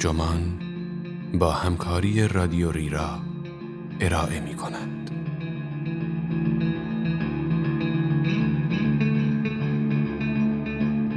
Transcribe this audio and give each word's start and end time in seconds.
ترجمان 0.00 0.40
با 1.34 1.50
همکاری 1.50 2.28
رادیو 2.28 2.70
ریرا 2.70 3.18
ارائه 4.00 4.40
می 4.40 4.54
کند. 4.54 5.10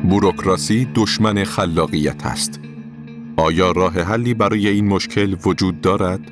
بوروکراسی 0.09 0.87
دشمن 0.95 1.43
خلاقیت 1.43 2.25
است. 2.25 2.59
آیا 3.37 3.71
راه 3.71 4.01
حلی 4.01 4.33
برای 4.33 4.67
این 4.67 4.87
مشکل 4.87 5.35
وجود 5.45 5.81
دارد؟ 5.81 6.31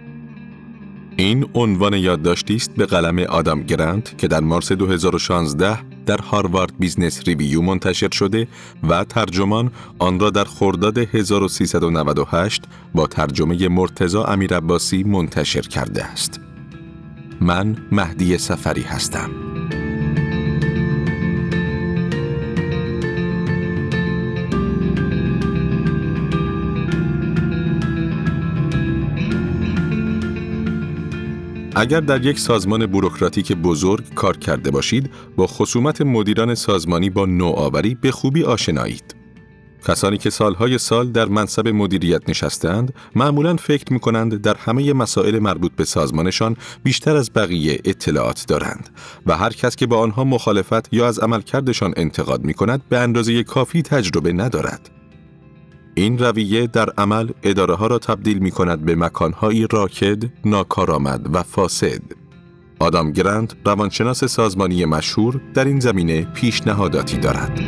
این 1.18 1.46
عنوان 1.54 1.94
یادداشتی 1.94 2.56
است 2.56 2.76
به 2.76 2.86
قلم 2.86 3.20
آدم 3.20 3.62
گرانت 3.62 4.18
که 4.18 4.28
در 4.28 4.40
مارس 4.40 4.72
2016 4.72 5.91
در 6.06 6.18
Harvard 6.18 6.74
Business 6.80 7.22
Review 7.28 7.62
منتشر 7.62 8.10
شده 8.12 8.48
و 8.90 9.04
ترجمان 9.04 9.72
آن 10.00 10.20
را 10.20 10.30
در 10.30 10.44
خرداد 10.44 10.98
1398 10.98 12.64
با 12.96 13.08
ترجمه 13.08 13.68
مرتزا 13.68 14.26
امیر 14.26 14.56
عباسی 14.56 15.04
منتشر 15.04 15.62
کرده 15.62 16.06
است. 16.06 16.40
من 17.42 17.78
مهدی 17.92 18.38
سفری 18.38 18.82
هستم. 18.82 19.51
اگر 31.76 32.00
در 32.00 32.26
یک 32.26 32.40
سازمان 32.40 32.86
بوروکراتیک 32.86 33.52
بزرگ 33.52 34.14
کار 34.14 34.38
کرده 34.38 34.72
باشید، 34.72 35.10
با 35.36 35.48
خصومت 35.48 36.02
مدیران 36.02 36.56
سازمانی 36.56 37.10
با 37.10 37.26
نوآوری 37.26 37.96
به 37.96 38.12
خوبی 38.12 38.44
آشنایید. 38.44 39.16
کسانی 39.88 40.18
که 40.18 40.30
سالهای 40.30 40.78
سال 40.78 41.12
در 41.12 41.26
منصب 41.26 41.68
مدیریت 41.68 42.30
نشستند، 42.30 42.94
معمولا 43.16 43.56
فکر 43.56 43.94
می 43.94 44.00
کنند 44.00 44.42
در 44.42 44.56
همه 44.58 44.94
مسائل 44.94 45.40
مربوط 45.40 45.72
به 45.76 45.86
سازمانشان 45.86 46.58
بیشتر 46.84 47.16
از 47.16 47.32
بقیه 47.36 47.80
اطلاعات 47.86 48.46
دارند 48.48 48.90
و 49.26 49.38
هر 49.38 49.54
کس 49.54 49.76
که 49.76 49.88
با 49.88 50.00
آنها 50.00 50.24
مخالفت 50.24 50.94
یا 50.94 51.08
از 51.08 51.20
عملکردشان 51.20 51.94
انتقاد 51.98 52.44
می 52.44 52.54
کند 52.54 52.82
به 52.90 53.00
اندازه 53.00 53.44
کافی 53.44 53.82
تجربه 53.82 54.34
ندارد. 54.34 55.01
این 55.96 56.18
رویه 56.18 56.68
در 56.68 56.90
عمل 56.90 57.30
اداره 57.44 57.76
ها 57.76 57.88
را 57.88 58.00
تبدیل 58.00 58.40
می 58.40 58.52
کند 58.52 58.86
به 58.86 58.96
مکانهایی 58.96 59.68
راکد، 59.72 60.24
ناکارآمد 60.46 61.36
و 61.36 61.44
فاسد. 61.44 62.02
آدام 62.80 63.12
گرند 63.12 63.54
روانشناس 63.66 64.24
سازمانی 64.24 64.86
مشهور 64.86 65.42
در 65.54 65.66
این 65.66 65.80
زمینه 65.80 66.22
پیشنهاداتی 66.22 67.18
دارد. 67.18 67.60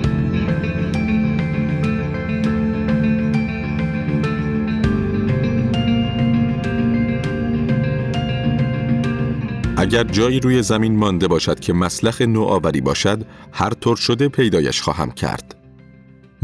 اگر 9.77 10.03
جایی 10.03 10.39
روی 10.39 10.61
زمین 10.61 10.95
مانده 10.95 11.27
باشد 11.27 11.59
که 11.59 11.73
مسلخ 11.73 12.21
نوآوری 12.21 12.81
باشد، 12.81 13.25
هر 13.51 13.69
طور 13.69 13.95
شده 13.95 14.29
پیدایش 14.29 14.81
خواهم 14.81 15.11
کرد. 15.11 15.62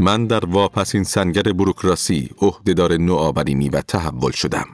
من 0.00 0.26
در 0.26 0.46
واپسین 0.46 1.04
سنگر 1.04 1.42
بروکراسی 1.42 2.30
عهدهدار 2.42 2.96
نوآورینی 2.96 3.68
و 3.68 3.80
تحول 3.80 4.30
شدم. 4.30 4.66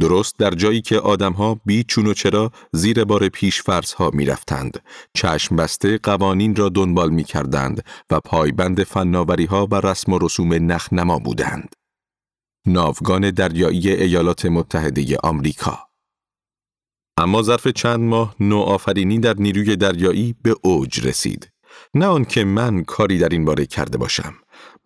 درست 0.00 0.38
در 0.38 0.50
جایی 0.50 0.80
که 0.80 0.98
آدمها 0.98 1.60
بی 1.66 1.84
چون 1.84 2.06
و 2.06 2.14
چرا 2.14 2.50
زیر 2.72 3.04
بار 3.04 3.28
پیش 3.28 3.62
فرض 3.62 3.92
ها 3.92 4.10
می 4.14 4.24
رفتند. 4.26 4.82
چشم 5.14 5.56
بسته 5.56 5.98
قوانین 5.98 6.56
را 6.56 6.68
دنبال 6.68 7.10
می 7.10 7.24
کردند 7.24 7.84
و 8.10 8.20
پایبند 8.20 8.82
فناوری 8.82 9.44
ها 9.44 9.68
و 9.70 9.74
رسم 9.74 10.12
و 10.12 10.18
رسوم 10.18 10.72
نخنما 10.72 11.18
بودند. 11.18 11.74
ناوگان 12.66 13.30
دریایی 13.30 13.90
ایالات 13.90 14.46
متحده 14.46 15.16
آمریکا 15.22 15.78
اما 17.16 17.42
ظرف 17.42 17.68
چند 17.68 18.00
ماه 18.00 18.34
نوآفرینی 18.40 19.18
در 19.18 19.34
نیروی 19.34 19.76
دریایی 19.76 20.34
به 20.42 20.56
اوج 20.62 21.06
رسید. 21.06 21.50
نه 21.94 22.06
آنکه 22.06 22.44
من 22.44 22.84
کاری 22.84 23.18
در 23.18 23.28
این 23.28 23.44
باره 23.44 23.66
کرده 23.66 23.98
باشم 23.98 24.34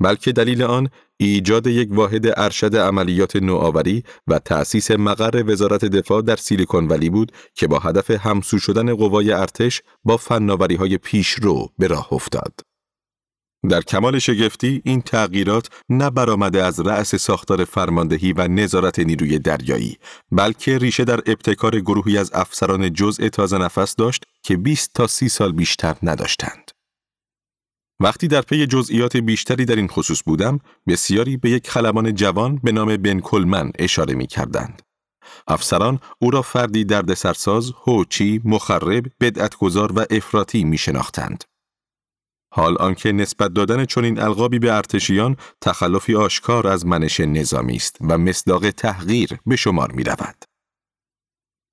بلکه 0.00 0.32
دلیل 0.32 0.62
آن 0.62 0.88
ایجاد 1.16 1.66
یک 1.66 1.88
واحد 1.92 2.26
ارشد 2.36 2.76
عملیات 2.76 3.36
نوآوری 3.36 4.02
و 4.26 4.38
تأسیس 4.38 4.90
مقر 4.90 5.44
وزارت 5.46 5.84
دفاع 5.84 6.22
در 6.22 6.36
سیلیکون 6.36 6.88
ولی 6.88 7.10
بود 7.10 7.32
که 7.54 7.66
با 7.66 7.78
هدف 7.78 8.10
همسو 8.10 8.58
شدن 8.58 8.94
قوای 8.94 9.32
ارتش 9.32 9.82
با 10.04 10.16
فناوری 10.16 10.74
های 10.74 10.98
پیشرو 10.98 11.68
به 11.78 11.86
راه 11.86 12.12
افتاد. 12.12 12.60
در 13.70 13.80
کمال 13.80 14.18
شگفتی 14.18 14.82
این 14.84 15.02
تغییرات 15.02 15.68
نه 15.88 16.10
برآمده 16.10 16.62
از 16.62 16.80
رأس 16.80 17.14
ساختار 17.14 17.64
فرماندهی 17.64 18.32
و 18.32 18.48
نظارت 18.48 18.98
نیروی 18.98 19.38
دریایی 19.38 19.98
بلکه 20.32 20.78
ریشه 20.78 21.04
در 21.04 21.20
ابتکار 21.26 21.80
گروهی 21.80 22.18
از 22.18 22.30
افسران 22.34 22.92
جزء 22.92 23.28
تازه 23.28 23.58
نفس 23.58 23.96
داشت 23.96 24.24
که 24.42 24.56
20 24.56 24.90
تا 24.94 25.06
30 25.06 25.28
سال 25.28 25.52
بیشتر 25.52 25.96
نداشتند. 26.02 26.73
وقتی 28.00 28.28
در 28.28 28.40
پی 28.40 28.66
جزئیات 28.66 29.16
بیشتری 29.16 29.64
در 29.64 29.76
این 29.76 29.88
خصوص 29.88 30.22
بودم، 30.26 30.60
بسیاری 30.86 31.36
به 31.36 31.50
یک 31.50 31.70
خلبان 31.70 32.14
جوان 32.14 32.60
به 32.62 32.72
نام 32.72 32.96
بن 32.96 33.20
کلمن 33.20 33.70
اشاره 33.78 34.14
می 34.14 34.26
کردند. 34.26 34.82
افسران 35.46 36.00
او 36.18 36.30
را 36.30 36.42
فردی 36.42 36.84
دردسرساز، 36.84 37.72
هوچی، 37.84 38.40
مخرب، 38.44 39.06
بدعتگذار 39.20 39.92
و 39.92 40.06
افراطی 40.10 40.64
می 40.64 40.78
شناختند. 40.78 41.44
حال 42.52 42.76
آنکه 42.78 43.12
نسبت 43.12 43.52
دادن 43.52 43.84
چنین 43.84 44.18
القابی 44.18 44.58
به 44.58 44.72
ارتشیان 44.72 45.36
تخلفی 45.60 46.14
آشکار 46.14 46.66
از 46.66 46.86
منش 46.86 47.20
نظامی 47.20 47.76
است 47.76 47.96
و 48.00 48.18
مصداق 48.18 48.70
تحقیر 48.70 49.38
به 49.46 49.56
شمار 49.56 49.92
می 49.92 50.04
رود. 50.04 50.53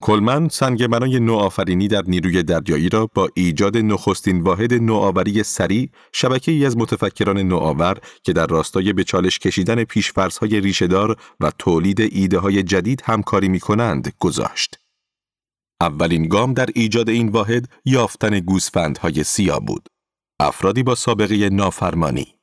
کلمن 0.01 0.49
سنگ 0.49 0.87
بنای 0.87 1.19
نوآفرینی 1.19 1.87
در 1.87 2.03
نیروی 2.07 2.43
دریایی 2.43 2.89
را 2.89 3.09
با 3.13 3.29
ایجاد 3.33 3.77
نخستین 3.77 4.41
واحد 4.41 4.73
نوآوری 4.73 5.43
سریع 5.43 5.89
شبکه 6.13 6.51
ای 6.51 6.65
از 6.65 6.77
متفکران 6.77 7.37
نوآور 7.37 7.97
که 8.23 8.33
در 8.33 8.47
راستای 8.47 8.93
به 8.93 9.03
چالش 9.03 9.39
کشیدن 9.39 9.83
پیشفرزهای 9.83 10.61
ریشهدار 10.61 11.15
و 11.39 11.51
تولید 11.57 12.01
ایده 12.01 12.39
های 12.39 12.63
جدید 12.63 13.01
همکاری 13.05 13.49
می 13.49 13.59
کنند 13.59 14.13
گذاشت. 14.19 14.79
اولین 15.81 16.27
گام 16.27 16.53
در 16.53 16.69
ایجاد 16.75 17.09
این 17.09 17.29
واحد 17.29 17.69
یافتن 17.85 18.39
گوسفندهای 18.39 19.23
سیاه 19.23 19.59
بود. 19.59 19.89
افرادی 20.39 20.83
با 20.83 20.95
سابقه 20.95 21.49
نافرمانی 21.49 22.35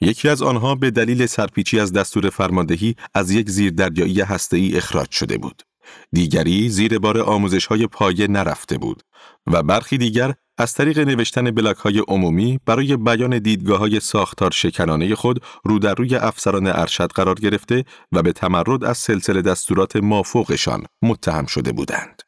یکی 0.00 0.28
از 0.28 0.42
آنها 0.42 0.74
به 0.74 0.90
دلیل 0.90 1.26
سرپیچی 1.26 1.80
از 1.80 1.92
دستور 1.92 2.30
فرماندهی 2.30 2.94
از 3.14 3.30
یک 3.30 3.50
زیردریایی 3.50 4.20
هسته‌ای 4.20 4.76
اخراج 4.76 5.10
شده 5.10 5.38
بود. 5.38 5.62
دیگری 6.12 6.68
زیر 6.68 6.98
بار 6.98 7.20
آموزش 7.20 7.66
های 7.66 7.86
پایه 7.86 8.26
نرفته 8.26 8.78
بود 8.78 9.02
و 9.46 9.62
برخی 9.62 9.98
دیگر 9.98 10.34
از 10.58 10.72
طریق 10.74 10.98
نوشتن 10.98 11.50
بلاک 11.50 11.76
های 11.76 12.02
عمومی 12.08 12.60
برای 12.66 12.96
بیان 12.96 13.38
دیدگاه 13.38 13.78
های 13.78 14.00
ساختار 14.00 14.50
شکنانه 14.50 15.14
خود 15.14 15.44
رو 15.64 15.78
در 15.78 15.94
روی 15.94 16.16
افسران 16.16 16.66
ارشد 16.66 17.12
قرار 17.12 17.34
گرفته 17.34 17.84
و 18.12 18.22
به 18.22 18.32
تمرد 18.32 18.84
از 18.84 18.98
سلسله 18.98 19.42
دستورات 19.42 19.96
مافوقشان 19.96 20.84
متهم 21.02 21.46
شده 21.46 21.72
بودند. 21.72 22.22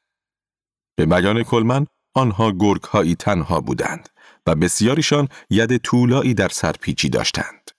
به 0.96 1.06
بیان 1.06 1.42
کلمن 1.42 1.86
آنها 2.14 2.52
گرگ 2.52 2.82
هایی 2.82 3.14
تنها 3.14 3.60
بودند 3.60 4.08
و 4.46 4.54
بسیاریشان 4.54 5.28
ید 5.50 5.76
طولایی 5.76 6.34
در 6.34 6.48
سرپیچی 6.48 7.08
داشتند. 7.08 7.70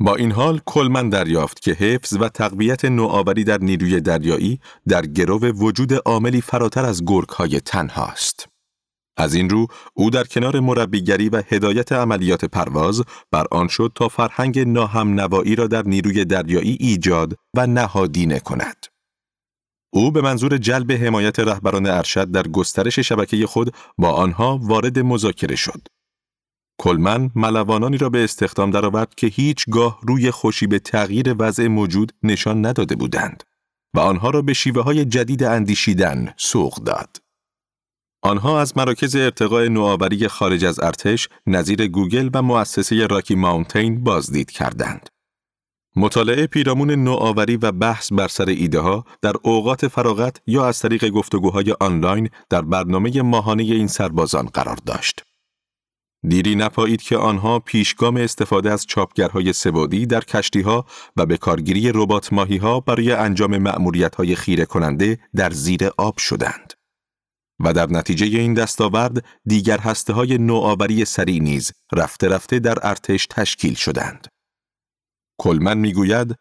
با 0.00 0.16
این 0.16 0.32
حال 0.32 0.60
کلمن 0.66 1.08
دریافت 1.08 1.60
که 1.60 1.72
حفظ 1.72 2.16
و 2.20 2.28
تقویت 2.28 2.84
نوآوری 2.84 3.44
در 3.44 3.58
نیروی 3.58 4.00
دریایی 4.00 4.60
در 4.88 5.06
گرو 5.06 5.38
وجود 5.38 5.92
عاملی 5.92 6.40
فراتر 6.40 6.84
از 6.84 7.04
گرگ 7.04 7.28
های 7.28 7.60
تنهاست. 7.60 8.48
از 9.16 9.34
این 9.34 9.50
رو 9.50 9.66
او 9.94 10.10
در 10.10 10.24
کنار 10.24 10.60
مربیگری 10.60 11.28
و 11.28 11.42
هدایت 11.48 11.92
عملیات 11.92 12.44
پرواز 12.44 13.02
بر 13.32 13.46
آن 13.50 13.68
شد 13.68 13.92
تا 13.94 14.08
فرهنگ 14.08 14.58
ناهم 14.58 15.20
نوایی 15.20 15.56
را 15.56 15.66
در 15.66 15.82
نیروی 15.82 16.24
دریایی 16.24 16.76
ایجاد 16.80 17.34
و 17.56 17.66
نهادینه 17.66 18.40
کند. 18.40 18.86
او 19.92 20.10
به 20.10 20.20
منظور 20.20 20.58
جلب 20.58 20.92
حمایت 20.92 21.38
رهبران 21.38 21.86
ارشد 21.86 22.30
در 22.30 22.48
گسترش 22.48 22.98
شبکه 22.98 23.46
خود 23.46 23.74
با 23.98 24.12
آنها 24.12 24.58
وارد 24.62 24.98
مذاکره 24.98 25.56
شد. 25.56 25.88
کلمن 26.78 27.30
ملوانانی 27.34 27.98
را 27.98 28.08
به 28.08 28.24
استخدام 28.24 28.70
درآورد 28.70 29.14
که 29.14 29.26
هیچگاه 29.26 29.98
روی 30.02 30.30
خوشی 30.30 30.66
به 30.66 30.78
تغییر 30.78 31.34
وضع 31.38 31.66
موجود 31.66 32.12
نشان 32.22 32.66
نداده 32.66 32.96
بودند 32.96 33.44
و 33.94 34.00
آنها 34.00 34.30
را 34.30 34.42
به 34.42 34.52
شیوه 34.52 34.82
های 34.82 35.04
جدید 35.04 35.42
اندیشیدن 35.42 36.34
سوق 36.36 36.74
داد. 36.74 37.16
آنها 38.22 38.60
از 38.60 38.76
مراکز 38.76 39.16
ارتقاء 39.16 39.68
نوآوری 39.68 40.28
خارج 40.28 40.64
از 40.64 40.80
ارتش 40.80 41.28
نظیر 41.46 41.86
گوگل 41.88 42.30
و 42.34 42.42
مؤسسه 42.42 43.06
راکی 43.06 43.34
ماونتین 43.34 44.04
بازدید 44.04 44.50
کردند. 44.50 45.08
مطالعه 45.96 46.46
پیرامون 46.46 46.90
نوآوری 46.90 47.56
و 47.56 47.72
بحث 47.72 48.12
بر 48.12 48.28
سر 48.28 48.48
ایده 48.48 48.80
ها 48.80 49.04
در 49.22 49.34
اوقات 49.42 49.88
فراغت 49.88 50.40
یا 50.46 50.66
از 50.66 50.78
طریق 50.78 51.08
گفتگوهای 51.08 51.74
آنلاین 51.80 52.28
در 52.50 52.62
برنامه 52.62 53.22
ماهانه 53.22 53.62
این 53.62 53.86
سربازان 53.86 54.46
قرار 54.46 54.78
داشت. 54.86 55.22
دیری 56.28 56.54
نپایید 56.54 57.02
که 57.02 57.16
آنها 57.16 57.58
پیشگام 57.58 58.16
استفاده 58.16 58.72
از 58.72 58.86
چاپگرهای 58.86 59.52
سوادی 59.52 60.06
در 60.06 60.20
کشتیها 60.20 60.86
و 61.16 61.26
به 61.26 61.36
کارگیری 61.36 61.92
ربات 61.94 62.32
ها 62.32 62.80
برای 62.80 63.12
انجام 63.12 63.58
مأموریت‌های 63.58 64.34
خیره 64.34 64.64
کننده 64.64 65.18
در 65.36 65.50
زیر 65.50 65.90
آب 65.98 66.18
شدند. 66.18 66.72
و 67.60 67.72
در 67.72 67.86
نتیجه 67.86 68.26
این 68.26 68.54
دستاورد 68.54 69.24
دیگر 69.44 69.78
هسته 69.78 70.12
های 70.12 70.38
نوآوری 70.38 71.04
سریع 71.04 71.42
نیز 71.42 71.72
رفته 71.92 72.28
رفته 72.28 72.58
در 72.58 72.78
ارتش 72.82 73.26
تشکیل 73.26 73.74
شدند. 73.74 74.28
کلمن 75.40 75.78
می‌گوید 75.78 76.34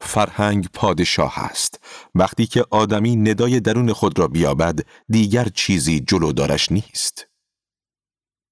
فرهنگ 0.00 0.68
پادشاه 0.74 1.38
است 1.38 1.80
وقتی 2.14 2.46
که 2.46 2.64
آدمی 2.70 3.16
ندای 3.16 3.60
درون 3.60 3.92
خود 3.92 4.18
را 4.18 4.28
بیابد 4.28 4.80
دیگر 5.08 5.48
چیزی 5.54 6.00
جلودارش 6.00 6.72
نیست 6.72 7.26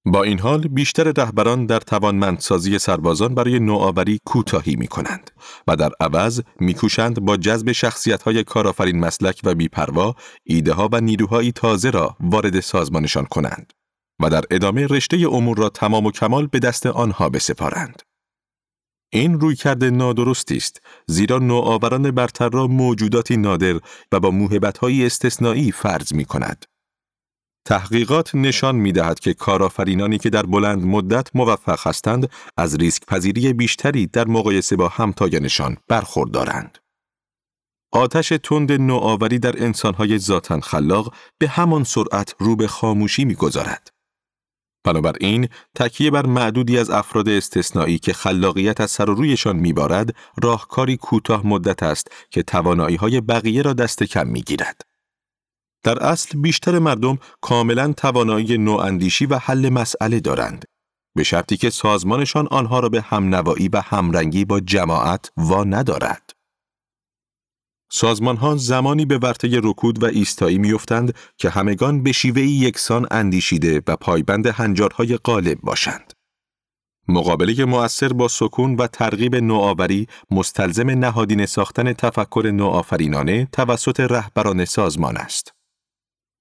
با 0.07 0.23
این 0.23 0.41
حال 0.41 0.69
بیشتر 0.69 1.13
رهبران 1.17 1.67
در 1.67 1.81
توانمندسازی 1.81 2.79
سربازان 2.79 3.35
برای 3.35 3.59
نوآوری 3.59 4.21
کوتاهی 4.25 4.77
می 4.77 4.87
کنند 4.87 5.31
و 5.69 5.77
در 5.77 5.91
عوض 6.01 6.41
میکوشند 6.61 7.21
با 7.21 7.37
جذب 7.37 7.73
شخصیت 7.73 8.23
های 8.23 8.45
کارآفرین 8.45 9.01
مسلک 9.01 9.41
و 9.45 9.55
بیپروا 9.55 10.15
ایده 10.45 10.73
ها 10.73 10.89
و 10.93 11.01
نیروهایی 11.01 11.53
تازه 11.53 11.91
را 11.91 12.17
وارد 12.21 12.61
سازمانشان 12.61 13.25
کنند 13.25 13.73
و 14.21 14.31
در 14.31 14.45
ادامه 14.51 14.87
رشته 14.87 15.17
امور 15.33 15.59
را 15.59 15.69
تمام 15.69 16.07
و 16.07 16.11
کمال 16.11 16.47
به 16.47 16.59
دست 16.59 16.87
آنها 16.87 17.29
بسپارند. 17.29 18.03
این 19.13 19.41
روی 19.41 19.57
کرده 19.57 19.91
نادرستی 19.91 20.57
است 20.57 20.81
زیرا 21.07 21.39
نوآوران 21.39 22.11
برتر 22.11 22.49
را 22.49 22.67
موجوداتی 22.67 23.37
نادر 23.37 23.81
و 24.13 24.21
با 24.21 24.31
موهبت‌های 24.31 25.07
استثنایی 25.07 25.73
فرض 25.73 26.15
می 26.15 26.25
کند. 26.25 26.67
تحقیقات 27.65 28.35
نشان 28.35 28.77
می 28.77 28.93
دهد 28.93 29.21
که 29.21 29.35
کارآفرینانی 29.35 30.19
که 30.19 30.31
در 30.31 30.43
بلند 30.43 30.85
مدت 30.85 31.37
موفق 31.37 31.87
هستند 31.87 32.31
از 32.57 32.77
ریسک 32.77 33.07
پذیری 33.07 33.53
بیشتری 33.53 34.07
در 34.07 34.27
مقایسه 34.27 34.77
با 34.77 34.89
همتایانشان 34.89 35.77
برخوردارند. 35.89 36.79
آتش 37.93 38.29
تند 38.29 38.73
نوآوری 38.73 39.39
در 39.39 39.65
انسانهای 39.65 40.19
ذاتا 40.19 40.61
خلاق 40.61 41.15
به 41.39 41.49
همان 41.49 41.85
سرعت 41.85 42.35
رو 42.39 42.57
به 42.57 42.67
خاموشی 42.67 43.25
می‌گذارد. 43.25 43.91
بنابراین 44.85 45.49
تکیه 45.75 46.11
بر 46.11 46.27
معدودی 46.27 46.79
از 46.79 46.91
افراد 46.91 47.29
استثنایی 47.29 47.99
که 47.99 48.13
خلاقیت 48.13 48.81
از 48.81 48.91
سر 48.91 49.11
و 49.11 49.15
رویشان 49.15 49.57
میبارد 49.57 50.15
راهکاری 50.43 50.97
کوتاه 50.97 51.47
مدت 51.47 51.83
است 51.83 52.11
که 52.31 52.43
توانایی 52.43 52.97
های 52.97 53.21
بقیه 53.21 53.63
را 53.63 53.73
دست 53.73 54.03
کم 54.03 54.27
می‌گیرد. 54.27 54.94
در 55.85 56.03
اصل 56.03 56.39
بیشتر 56.39 56.79
مردم 56.79 57.19
کاملا 57.41 57.93
توانایی 57.93 58.59
نواندیشی 58.59 59.27
و 59.27 59.39
حل 59.39 59.69
مسئله 59.69 60.21
دارند 60.21 60.65
به 61.17 61.23
شرطی 61.23 61.57
که 61.57 61.71
سازمانشان 61.71 62.47
آنها 62.47 62.81
را 62.81 62.89
به 62.89 63.01
همنوایی 63.01 63.69
و 63.69 63.81
همرنگی 63.81 64.45
با 64.45 64.61
جماعت 64.61 65.33
وا 65.37 65.65
ندارد. 65.65 66.31
سازمان 67.91 68.37
ها 68.37 68.57
زمانی 68.57 69.05
به 69.05 69.19
ورطه 69.19 69.61
رکود 69.63 70.03
و 70.03 70.07
ایستایی 70.07 70.59
میافتند 70.59 71.15
که 71.37 71.51
همگان 71.51 72.03
به 72.03 72.13
شیوه 72.13 72.43
یکسان 72.43 73.07
اندیشیده 73.11 73.83
و 73.87 73.97
پایبند 73.97 74.47
هنجارهای 74.47 75.17
غالب 75.17 75.61
باشند. 75.61 76.13
مقابله 77.09 77.65
مؤثر 77.65 78.13
با 78.13 78.29
سکون 78.29 78.77
و 78.77 78.87
ترغیب 78.87 79.37
نوآوری 79.37 80.07
مستلزم 80.31 80.91
نهادین 80.91 81.47
ساختن 81.47 81.93
تفکر 81.93 82.51
نوآفرینانه 82.55 83.49
توسط 83.53 84.01
رهبران 84.01 84.65
سازمان 84.65 85.17
است. 85.17 85.54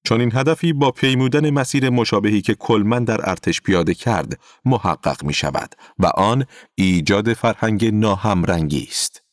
چون 0.04 0.20
این 0.22 0.32
هدفی 0.36 0.74
با 0.74 0.92
پیمودن 0.92 1.50
مسیر 1.50 1.90
مشابهی 1.90 2.42
که 2.42 2.56
کلمن 2.56 3.04
در 3.04 3.30
ارتش 3.30 3.62
پیاده 3.62 3.94
کرد 3.94 4.40
محقق 4.66 5.24
می 5.24 5.34
شود 5.34 5.76
و 6.00 6.06
آن 6.06 6.46
ایجاد 6.76 7.34
فرهنگ 7.34 7.86
ناهمرنگی 7.86 8.88
است. 8.90 9.24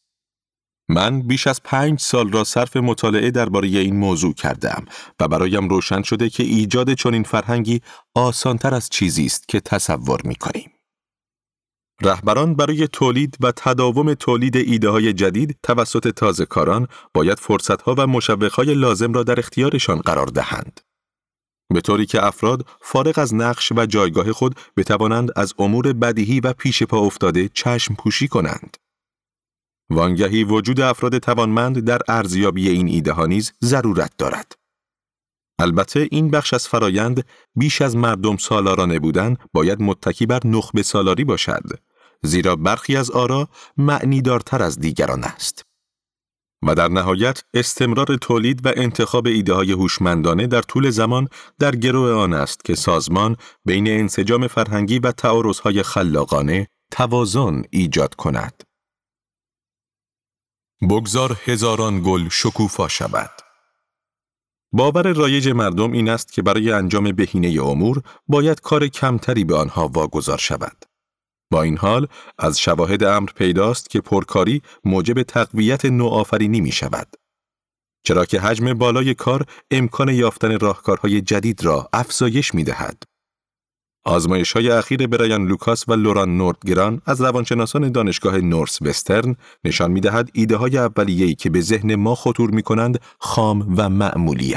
من 0.88 1.22
بیش 1.22 1.46
از 1.46 1.62
پنج 1.62 2.00
سال 2.00 2.32
را 2.32 2.44
صرف 2.44 2.76
مطالعه 2.76 3.30
درباره 3.30 3.68
این 3.68 3.96
موضوع 3.96 4.34
کردم 4.34 4.84
و 5.20 5.28
برایم 5.28 5.68
روشن 5.68 6.02
شده 6.02 6.30
که 6.30 6.42
ایجاد 6.42 6.94
چنین 6.94 7.22
فرهنگی 7.22 7.80
آسانتر 8.14 8.74
از 8.74 8.88
چیزی 8.90 9.26
است 9.26 9.48
که 9.48 9.60
تصور 9.60 10.20
می 10.24 10.34
کنیم. 10.34 10.70
رهبران 12.02 12.54
برای 12.54 12.88
تولید 12.88 13.36
و 13.40 13.52
تداوم 13.56 14.14
تولید 14.14 14.56
ایده 14.56 14.88
های 14.88 15.12
جدید 15.12 15.58
توسط 15.62 16.08
تازه 16.08 16.46
کاران 16.46 16.88
باید 17.14 17.38
فرصتها 17.38 17.94
و 17.98 18.06
مشوقهای 18.06 18.74
لازم 18.74 19.12
را 19.12 19.22
در 19.22 19.38
اختیارشان 19.38 19.98
قرار 19.98 20.26
دهند. 20.26 20.80
به 21.74 21.80
طوری 21.80 22.06
که 22.06 22.26
افراد 22.26 22.66
فارغ 22.80 23.18
از 23.18 23.34
نقش 23.34 23.72
و 23.72 23.86
جایگاه 23.86 24.32
خود 24.32 24.54
بتوانند 24.76 25.30
از 25.36 25.54
امور 25.58 25.92
بدیهی 25.92 26.40
و 26.40 26.52
پیش 26.52 26.82
پا 26.82 26.98
افتاده 26.98 27.50
چشم 27.54 27.94
پوشی 27.94 28.28
کنند. 28.28 28.76
وانگهی 29.90 30.44
وجود 30.44 30.80
افراد 30.80 31.18
توانمند 31.18 31.78
در 31.78 31.98
ارزیابی 32.08 32.68
این 32.68 32.88
ایده 32.88 33.12
ها 33.12 33.26
نیز 33.26 33.52
ضرورت 33.64 34.12
دارد. 34.18 34.52
البته 35.58 36.08
این 36.10 36.30
بخش 36.30 36.54
از 36.54 36.68
فرایند 36.68 37.24
بیش 37.56 37.82
از 37.82 37.96
مردم 37.96 38.36
سالارانه 38.36 38.98
بودن 38.98 39.36
باید 39.52 39.82
متکی 39.82 40.26
بر 40.26 40.40
نخبه 40.44 40.82
سالاری 40.82 41.24
باشد 41.24 41.89
زیرا 42.22 42.56
برخی 42.56 42.96
از 42.96 43.10
آرا 43.10 43.48
معنی 43.76 44.22
دارتر 44.22 44.62
از 44.62 44.78
دیگران 44.78 45.24
است. 45.24 45.62
و 46.62 46.74
در 46.74 46.88
نهایت 46.88 47.42
استمرار 47.54 48.16
تولید 48.20 48.66
و 48.66 48.72
انتخاب 48.76 49.26
ایده 49.26 49.54
های 49.54 49.72
هوشمندانه 49.72 50.46
در 50.46 50.62
طول 50.62 50.90
زمان 50.90 51.28
در 51.58 51.76
گروه 51.76 52.10
آن 52.10 52.32
است 52.32 52.64
که 52.64 52.74
سازمان 52.74 53.36
بین 53.64 53.88
انسجام 53.88 54.46
فرهنگی 54.46 54.98
و 54.98 55.12
های 55.64 55.82
خلاقانه 55.82 56.68
توازن 56.90 57.62
ایجاد 57.70 58.14
کند. 58.14 58.64
بگذار 60.90 61.40
هزاران 61.44 62.02
گل 62.04 62.28
شکوفا 62.28 62.88
شود. 62.88 63.30
باور 64.72 65.12
رایج 65.12 65.48
مردم 65.48 65.92
این 65.92 66.08
است 66.08 66.32
که 66.32 66.42
برای 66.42 66.72
انجام 66.72 67.12
بهینه 67.12 67.62
امور 67.62 68.02
باید 68.28 68.60
کار 68.60 68.88
کمتری 68.88 69.44
به 69.44 69.56
آنها 69.56 69.88
واگذار 69.88 70.38
شود. 70.38 70.89
با 71.50 71.62
این 71.62 71.76
حال 71.76 72.06
از 72.38 72.60
شواهد 72.60 73.04
امر 73.04 73.30
پیداست 73.36 73.90
که 73.90 74.00
پرکاری 74.00 74.62
موجب 74.84 75.22
تقویت 75.22 75.84
نوآفرینی 75.84 76.60
می 76.60 76.72
شود. 76.72 77.16
چرا 78.02 78.24
که 78.24 78.40
حجم 78.40 78.74
بالای 78.74 79.14
کار 79.14 79.44
امکان 79.70 80.08
یافتن 80.08 80.58
راهکارهای 80.58 81.20
جدید 81.20 81.64
را 81.64 81.88
افزایش 81.92 82.54
می 82.54 82.64
دهد. 82.64 83.02
آزمایش 84.04 84.52
های 84.52 84.70
اخیر 84.70 85.06
برایان 85.06 85.46
لوکاس 85.46 85.88
و 85.88 85.92
لوران 85.92 86.36
نوردگران 86.36 87.02
از 87.06 87.20
روانشناسان 87.20 87.92
دانشگاه 87.92 88.38
نورس 88.38 88.82
وسترن 88.82 89.36
نشان 89.64 89.90
می 89.90 90.00
دهد 90.00 90.30
ایده 90.32 90.56
های 90.56 90.78
اولیه‌ای 90.78 91.34
که 91.34 91.50
به 91.50 91.60
ذهن 91.60 91.94
ما 91.94 92.14
خطور 92.14 92.50
می 92.50 92.62
کنند 92.62 93.00
خام 93.18 93.74
و 93.76 93.88
معمولی 93.88 94.54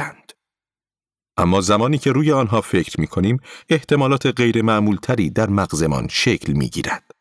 اما 1.37 1.61
زمانی 1.61 1.97
که 1.97 2.11
روی 2.11 2.31
آنها 2.31 2.61
فکر 2.61 3.01
می 3.01 3.07
کنیم 3.07 3.39
احتمالات 3.69 4.25
غیر 4.25 4.61
معمولتری 4.61 5.29
در 5.29 5.49
مغزمان 5.49 6.07
شکل 6.09 6.53
می 6.53 6.69
گیرد. 6.69 7.11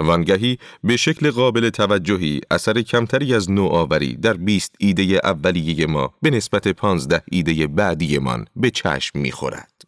وانگهی 0.00 0.58
به 0.84 0.96
شکل 0.96 1.30
قابل 1.30 1.70
توجهی 1.70 2.40
اثر 2.50 2.82
کمتری 2.82 3.34
از 3.34 3.50
نوآوری 3.50 4.16
در 4.16 4.32
20 4.32 4.74
ایده 4.78 5.02
اولیه 5.02 5.86
ما 5.86 6.14
به 6.22 6.30
نسبت 6.30 6.68
15 6.68 7.22
ایده 7.30 7.66
بعدیمان 7.66 8.46
به 8.56 8.70
چشم 8.70 9.18
می 9.18 9.32
خورد. 9.32 9.82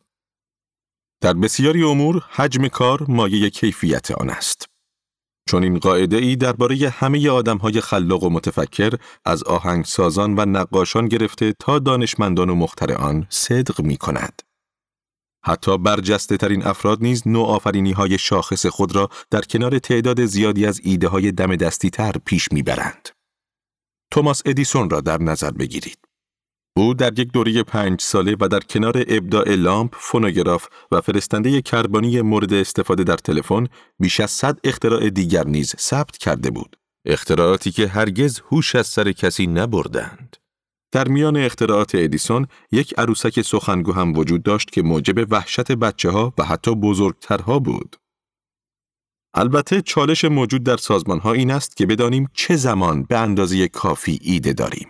در 1.21 1.33
بسیاری 1.33 1.83
امور 1.83 2.25
حجم 2.31 2.69
کار 2.69 3.05
مایه 3.09 3.51
کیفیت 3.51 4.11
آن 4.11 4.31
است. 4.31 4.72
چون 5.49 5.63
این 5.63 5.79
قاعده 5.79 6.17
ای 6.17 6.37
درباره 6.37 6.89
همه 6.89 7.31
آدم 7.31 7.57
های 7.57 7.81
خلاق 7.81 8.23
و 8.23 8.31
متفکر 8.31 8.93
از 9.25 9.43
آهنگسازان 9.43 10.35
و 10.39 10.45
نقاشان 10.45 11.09
گرفته 11.09 11.55
تا 11.59 11.79
دانشمندان 11.79 12.51
و 12.51 12.55
مخترعان 12.55 13.27
صدق 13.31 13.81
می 13.81 13.97
کند. 13.97 14.43
حتی 15.45 15.79
برجسته 15.79 16.37
ترین 16.37 16.67
افراد 16.67 17.03
نیز 17.03 17.23
نوآفرینی 17.27 17.93
های 17.93 18.19
شاخص 18.19 18.67
خود 18.67 18.97
را 18.97 19.09
در 19.31 19.41
کنار 19.41 19.79
تعداد 19.79 20.25
زیادی 20.25 20.67
از 20.67 20.81
ایده 20.85 21.09
های 21.09 21.33
دم 21.33 21.57
دستی 21.57 21.91
تر 21.91 22.13
پیش 22.25 22.53
می‌برند. 22.53 23.09
توماس 24.11 24.43
ادیسون 24.47 24.91
را 24.91 25.01
در 25.01 25.23
نظر 25.23 25.51
بگیرید. 25.51 25.99
او 26.77 26.95
در 26.95 27.19
یک 27.19 27.33
دوره 27.33 27.63
پنج 27.63 28.01
ساله 28.01 28.37
و 28.41 28.49
در 28.49 28.61
کنار 28.61 29.05
ابداع 29.09 29.55
لامپ، 29.55 29.95
فونوگراف 29.99 30.67
و 30.93 31.01
فرستنده 31.01 31.63
کربانی 31.63 32.21
مورد 32.21 32.53
استفاده 32.53 33.05
در 33.05 33.17
تلفن 33.17 33.69
بیش 33.99 34.21
از 34.21 34.31
صد 34.31 34.59
اختراع 34.65 35.11
دیگر 35.11 35.45
نیز 35.45 35.75
ثبت 35.79 36.17
کرده 36.17 36.51
بود. 36.51 36.77
اختراعاتی 37.07 37.71
که 37.71 37.89
هرگز 37.89 38.41
هوش 38.51 38.75
از 38.75 38.87
سر 38.87 39.13
کسی 39.13 39.47
نبردند. 39.47 40.37
در 40.93 41.09
میان 41.09 41.37
اختراعات 41.37 41.95
ادیسون 41.95 42.47
یک 42.73 42.95
عروسک 42.99 43.43
سخنگو 43.43 43.93
هم 43.93 44.17
وجود 44.17 44.43
داشت 44.43 44.71
که 44.71 44.83
موجب 44.83 45.33
وحشت 45.33 45.73
بچه 45.73 46.11
ها 46.11 46.35
و 46.39 46.45
حتی 46.45 46.75
بزرگترها 46.75 47.59
بود. 47.59 47.97
البته 49.35 49.83
چالش 49.83 50.25
موجود 50.25 50.65
در 50.65 50.77
سازمان 50.77 51.19
ها 51.19 51.33
این 51.33 51.51
است 51.51 51.77
که 51.77 51.87
بدانیم 51.87 52.29
چه 52.35 52.57
زمان 52.57 53.03
به 53.03 53.19
اندازه 53.19 53.69
کافی 53.69 54.19
ایده 54.23 54.53
داریم. 54.53 54.89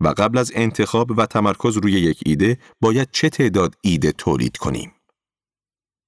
و 0.00 0.08
قبل 0.08 0.38
از 0.38 0.52
انتخاب 0.54 1.18
و 1.18 1.26
تمرکز 1.26 1.76
روی 1.76 1.92
یک 1.92 2.20
ایده 2.26 2.58
باید 2.80 3.08
چه 3.12 3.28
تعداد 3.28 3.74
ایده 3.80 4.12
تولید 4.12 4.56
کنیم. 4.56 4.92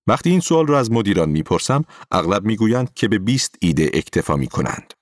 وقتی 0.06 0.30
این 0.30 0.40
سوال 0.40 0.66
را 0.66 0.78
از 0.78 0.92
مدیران 0.92 1.28
می‌پرسم 1.28 1.84
اغلب 2.10 2.44
می‌گویند 2.44 2.94
که 2.94 3.08
به 3.08 3.18
20 3.18 3.54
ایده 3.60 3.90
اکتفا 3.94 4.36
می 4.36 4.46
کنند. 4.46 4.94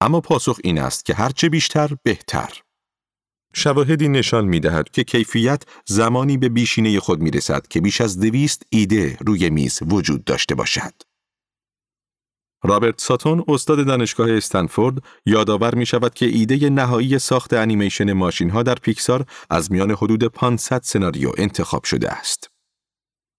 اما 0.00 0.20
پاسخ 0.20 0.60
این 0.64 0.78
است 0.78 1.04
که 1.04 1.14
هرچه 1.14 1.48
بیشتر 1.48 1.96
بهتر. 2.02 2.60
شواهدی 3.54 4.08
نشان 4.08 4.44
می 4.44 4.60
دهد 4.60 4.90
که 4.90 5.04
کیفیت 5.04 5.62
زمانی 5.86 6.36
به 6.36 6.48
بیشینه 6.48 7.00
خود 7.00 7.20
می 7.20 7.30
رسد 7.30 7.66
که 7.66 7.80
بیش 7.80 8.00
از 8.00 8.20
دویست 8.20 8.62
ایده 8.70 9.18
روی 9.20 9.50
میز 9.50 9.80
وجود 9.82 10.24
داشته 10.24 10.54
باشد. 10.54 10.92
رابرت 12.66 13.00
ساتون 13.00 13.44
استاد 13.48 13.86
دانشگاه 13.86 14.32
استنفورد 14.32 14.98
یادآور 15.26 15.74
می 15.74 15.86
شود 15.86 16.14
که 16.14 16.26
ایده 16.26 16.70
نهایی 16.70 17.18
ساخت 17.18 17.52
انیمیشن 17.52 18.12
ماشین 18.12 18.50
ها 18.50 18.62
در 18.62 18.74
پیکسار 18.74 19.24
از 19.50 19.72
میان 19.72 19.90
حدود 19.90 20.24
500 20.24 20.80
سناریو 20.84 21.30
انتخاب 21.38 21.84
شده 21.84 22.10
است. 22.10 22.50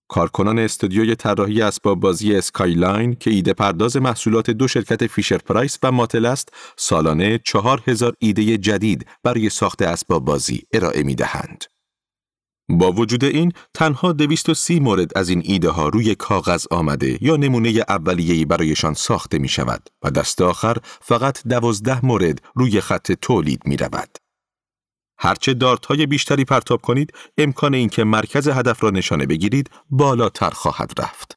کارکنان 0.09 0.59
استودیوی 0.59 1.15
طراحی 1.15 1.61
اسباب 1.61 1.99
بازی 1.99 2.35
Skyline 2.35 3.15
که 3.15 3.31
ایده 3.31 3.53
پرداز 3.53 3.97
محصولات 3.97 4.49
دو 4.49 4.67
شرکت 4.67 5.07
Fisher-Price 5.07 5.79
و 5.83 5.91
Mattel 5.91 6.25
است، 6.25 6.49
سالانه 6.77 7.39
4000 7.45 8.13
ایده 8.19 8.57
جدید 8.57 9.07
برای 9.23 9.49
ساخت 9.49 9.81
اسباب 9.81 10.25
بازی 10.25 10.63
ارائه 10.73 11.03
می 11.03 11.15
دهند. 11.15 11.63
با 12.69 12.91
وجود 12.91 13.23
این 13.23 13.51
تنها 13.73 14.11
230 14.11 14.79
مورد 14.79 15.17
از 15.17 15.29
این 15.29 15.41
ایده 15.45 15.69
ها 15.69 15.89
روی 15.89 16.15
کاغذ 16.15 16.67
آمده 16.71 17.17
یا 17.21 17.35
نمونه 17.35 17.83
اولیه‌ای 17.89 18.45
برایشان 18.45 18.93
ساخته 18.93 19.37
می 19.37 19.47
شود 19.47 19.89
و 20.03 20.11
دست 20.11 20.41
آخر 20.41 20.77
فقط 21.01 21.47
12 21.47 22.05
مورد 22.05 22.41
روی 22.55 22.81
خط 22.81 23.11
تولید 23.11 23.61
می 23.65 23.77
رود. 23.77 24.17
هرچه 25.17 25.53
دارت 25.53 25.85
های 25.85 26.05
بیشتری 26.05 26.45
پرتاب 26.45 26.81
کنید، 26.81 27.13
امکان 27.37 27.73
اینکه 27.73 28.03
مرکز 28.03 28.47
هدف 28.47 28.83
را 28.83 28.89
نشانه 28.89 29.25
بگیرید 29.25 29.69
بالاتر 29.89 30.49
خواهد 30.49 30.91
رفت. 30.97 31.34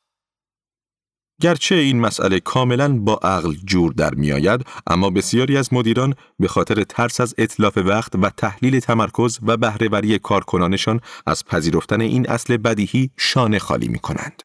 گرچه 1.40 1.74
این 1.74 2.00
مسئله 2.00 2.40
کاملا 2.40 2.98
با 2.98 3.14
عقل 3.14 3.54
جور 3.64 3.92
در 3.92 4.14
می 4.14 4.32
آید، 4.32 4.60
اما 4.86 5.10
بسیاری 5.10 5.56
از 5.56 5.72
مدیران 5.72 6.14
به 6.38 6.48
خاطر 6.48 6.82
ترس 6.82 7.20
از 7.20 7.34
اطلاف 7.38 7.78
وقت 7.78 8.12
و 8.14 8.30
تحلیل 8.30 8.80
تمرکز 8.80 9.38
و 9.42 9.56
بهرهوری 9.56 10.18
کارکنانشان 10.18 11.00
از 11.26 11.44
پذیرفتن 11.44 12.00
این 12.00 12.30
اصل 12.30 12.56
بدیهی 12.56 13.10
شانه 13.18 13.58
خالی 13.58 13.88
می 13.88 13.98
کنند. 13.98 14.42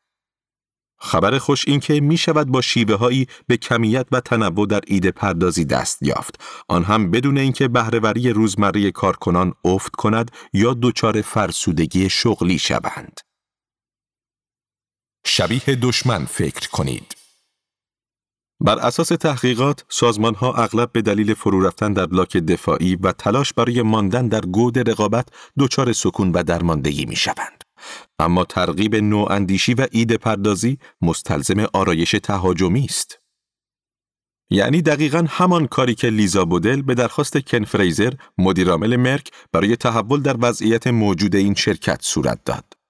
خبر 1.00 1.38
خوش 1.38 1.68
این 1.68 1.80
که 1.80 2.00
می 2.02 2.18
شود 2.18 2.48
با 2.48 2.62
شیوه 2.62 2.96
هایی 2.96 3.28
به 3.48 3.58
کمیت 3.58 4.08
و 4.12 4.20
تنوع 4.20 4.68
در 4.68 4.82
ایده 4.88 5.12
پردازی 5.12 5.66
دست 5.66 6.04
یافت 6.04 6.42
آن 6.68 6.84
هم 6.84 7.12
بدون 7.12 7.38
اینکه 7.38 7.68
بهرهوری 7.68 8.30
روزمره 8.30 8.92
کارکنان 8.92 9.54
افت 9.66 9.96
کند 9.96 10.32
یا 10.54 10.78
دچار 10.82 11.22
فرسودگی 11.22 12.10
شغلی 12.10 12.60
شوند 12.60 13.20
شبیه 15.26 15.76
دشمن 15.82 16.26
فکر 16.26 16.70
کنید 16.70 17.16
بر 18.60 18.80
اساس 18.80 19.08
تحقیقات، 19.08 19.86
سازمان 19.90 20.36
ها 20.36 20.54
اغلب 20.54 20.92
به 20.92 21.02
دلیل 21.02 21.34
فرو 21.34 21.62
رفتن 21.62 21.94
در 21.94 22.06
لاک 22.06 22.38
دفاعی 22.38 22.96
و 22.96 23.12
تلاش 23.12 23.54
برای 23.54 23.82
ماندن 23.82 24.28
در 24.28 24.42
گود 24.42 24.90
رقابت 24.90 25.28
دچار 25.60 25.94
سکون 25.94 26.32
و 26.32 26.44
درماندگی 26.44 27.06
می 27.06 27.16
شوند. 27.16 27.64
اما 28.20 28.46
ترغیب 28.46 28.96
نواندیشی 28.96 29.74
و 29.74 29.88
ایده 29.92 30.18
پردازی 30.18 30.78
مستلزم 31.02 31.68
آرایش 31.74 32.16
تهاجمی 32.24 32.86
است. 32.86 33.20
یعنی 34.50 34.82
دقیقا 34.82 35.26
همان 35.30 35.68
کاری 35.68 35.96
که 35.96 36.10
لیزا 36.10 36.46
بودل 36.46 36.82
به 36.82 36.96
درخواست 36.96 37.38
کن 37.38 37.64
فریزر 37.64 38.14
مدیرعامل 38.38 38.96
مرک 38.96 39.32
برای 39.52 39.76
تحول 39.76 40.22
در 40.22 40.36
وضعیت 40.40 40.88
موجود 40.88 41.36
این 41.36 41.56
شرکت 41.56 42.02
صورت 42.02 42.44
داد. 42.46 42.83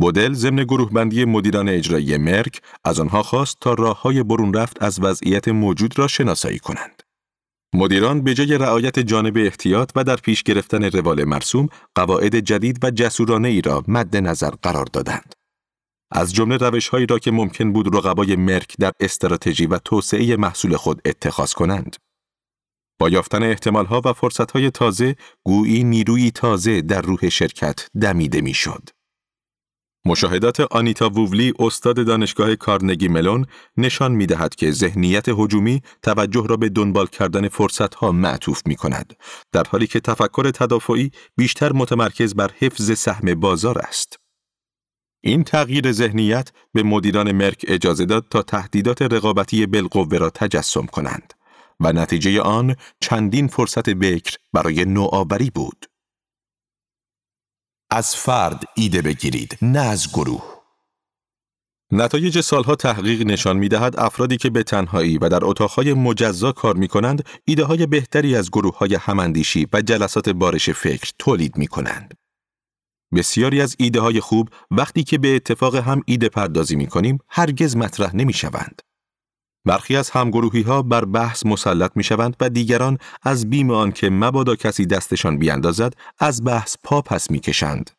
بودل 0.00 0.32
ضمن 0.32 0.64
گروه 0.64 0.90
بندی 0.90 1.24
مدیران 1.24 1.68
اجرایی 1.68 2.16
مرک 2.16 2.60
از 2.84 3.00
آنها 3.00 3.22
خواست 3.22 3.56
تا 3.60 3.74
راه 3.74 4.02
های 4.02 4.22
برون 4.22 4.54
رفت 4.54 4.82
از 4.82 5.00
وضعیت 5.02 5.48
موجود 5.48 5.98
را 5.98 6.08
شناسایی 6.08 6.58
کنند. 6.58 7.02
مدیران 7.74 8.22
به 8.22 8.34
جای 8.34 8.58
رعایت 8.58 8.98
جانب 8.98 9.36
احتیاط 9.36 9.92
و 9.96 10.04
در 10.04 10.16
پیش 10.16 10.42
گرفتن 10.42 10.84
روال 10.84 11.24
مرسوم 11.24 11.68
قواعد 11.94 12.36
جدید 12.36 12.84
و 12.84 12.90
جسورانه 12.90 13.48
ای 13.48 13.60
را 13.60 13.84
مد 13.88 14.16
نظر 14.16 14.50
قرار 14.50 14.84
دادند. 14.84 15.34
از 16.12 16.34
جمله 16.34 16.56
روش 16.56 16.88
هایی 16.88 17.06
را 17.06 17.18
که 17.18 17.30
ممکن 17.30 17.72
بود 17.72 17.96
رقبای 17.96 18.36
مرک 18.36 18.74
در 18.78 18.92
استراتژی 19.00 19.66
و 19.66 19.78
توسعه 19.78 20.36
محصول 20.36 20.76
خود 20.76 21.02
اتخاذ 21.04 21.52
کنند. 21.52 21.96
با 23.00 23.08
یافتن 23.08 23.42
احتمال 23.42 23.86
ها 23.86 24.02
و 24.04 24.12
فرصت 24.12 24.50
های 24.50 24.70
تازه، 24.70 25.16
گویی 25.44 25.84
نیروی 25.84 26.30
تازه 26.30 26.82
در 26.82 27.02
روح 27.02 27.28
شرکت 27.28 27.88
دمیده 28.00 28.40
می‌شد. 28.40 28.97
مشاهدات 30.04 30.60
آنیتا 30.60 31.08
ووولی 31.08 31.52
استاد 31.58 32.06
دانشگاه 32.06 32.56
کارنگی 32.56 33.08
ملون 33.08 33.46
نشان 33.76 34.12
می 34.12 34.26
دهد 34.26 34.54
که 34.54 34.70
ذهنیت 34.70 35.28
هجومی 35.28 35.82
توجه 36.02 36.46
را 36.48 36.56
به 36.56 36.68
دنبال 36.68 37.06
کردن 37.06 37.48
ها 37.96 38.12
معطوف 38.12 38.62
می 38.66 38.76
کند 38.76 39.16
در 39.52 39.64
حالی 39.70 39.86
که 39.86 40.00
تفکر 40.00 40.50
تدافعی 40.50 41.10
بیشتر 41.36 41.72
متمرکز 41.72 42.34
بر 42.34 42.50
حفظ 42.58 42.98
سهم 42.98 43.34
بازار 43.34 43.78
است. 43.78 44.16
این 45.20 45.44
تغییر 45.44 45.92
ذهنیت 45.92 46.52
به 46.74 46.82
مدیران 46.82 47.32
مرک 47.32 47.64
اجازه 47.68 48.04
داد 48.04 48.26
تا 48.30 48.42
تهدیدات 48.42 49.02
رقابتی 49.02 49.66
بالقوه 49.66 50.18
را 50.18 50.30
تجسم 50.30 50.86
کنند 50.86 51.34
و 51.80 51.92
نتیجه 51.92 52.40
آن 52.40 52.76
چندین 53.00 53.46
فرصت 53.46 53.90
بکر 53.90 54.36
برای 54.52 54.84
نوآوری 54.84 55.50
بود. 55.50 55.86
از 57.90 58.16
فرد 58.16 58.64
ایده 58.74 59.02
بگیرید 59.02 59.58
نه 59.62 59.80
از 59.80 60.08
گروه 60.12 60.58
نتایج 61.92 62.40
سالها 62.40 62.74
تحقیق 62.74 63.22
نشان 63.22 63.56
می 63.56 63.68
دهد 63.68 64.00
افرادی 64.00 64.36
که 64.36 64.50
به 64.50 64.62
تنهایی 64.62 65.18
و 65.18 65.28
در 65.28 65.44
اتاقهای 65.44 65.94
مجزا 65.94 66.52
کار 66.52 66.76
می 66.76 66.88
کنند 66.88 67.24
ایده 67.44 67.64
های 67.64 67.86
بهتری 67.86 68.36
از 68.36 68.50
گروه 68.50 68.78
های 68.78 68.94
هماندیشی 68.94 69.66
و 69.72 69.82
جلسات 69.82 70.28
بارش 70.28 70.70
فکر 70.70 71.12
تولید 71.18 71.56
می 71.56 71.66
کنند. 71.66 72.14
بسیاری 73.14 73.60
از 73.60 73.76
ایده 73.78 74.00
های 74.00 74.20
خوب 74.20 74.48
وقتی 74.70 75.04
که 75.04 75.18
به 75.18 75.36
اتفاق 75.36 75.76
هم 75.76 76.02
ایده 76.06 76.28
پردازی 76.28 76.76
می 76.76 76.86
کنیم 76.86 77.18
هرگز 77.28 77.76
مطرح 77.76 78.16
نمی 78.16 78.32
شوند. 78.32 78.82
برخی 79.64 79.96
از 79.96 80.10
همگروهی 80.10 80.62
ها 80.62 80.82
بر 80.82 81.04
بحث 81.04 81.46
مسلط 81.46 81.90
می 81.94 82.04
شوند 82.04 82.36
و 82.40 82.48
دیگران 82.48 82.98
از 83.22 83.50
بیم 83.50 83.70
آنکه 83.70 84.10
مبادا 84.10 84.56
کسی 84.56 84.86
دستشان 84.86 85.38
بیاندازد 85.38 85.92
از 86.18 86.44
بحث 86.44 86.76
پا 86.84 87.02
پس 87.02 87.30
می 87.30 87.40
کشند. 87.40 87.90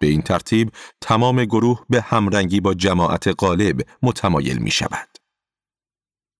به 0.00 0.06
این 0.06 0.22
ترتیب 0.22 0.72
تمام 1.00 1.44
گروه 1.44 1.84
به 1.90 2.00
همرنگی 2.00 2.60
با 2.60 2.74
جماعت 2.74 3.34
غالب 3.38 3.80
متمایل 4.02 4.58
می 4.58 4.70
شود. 4.70 5.08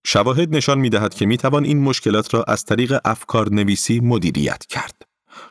شواهد 0.06 0.56
نشان 0.56 0.78
می 0.78 0.90
دهد 0.90 1.14
که 1.14 1.26
می 1.26 1.36
توان 1.36 1.64
این 1.64 1.82
مشکلات 1.82 2.34
را 2.34 2.42
از 2.42 2.64
طریق 2.64 2.98
افکار 3.04 3.52
نویسی 3.52 4.00
مدیریت 4.00 4.66
کرد. 4.66 5.02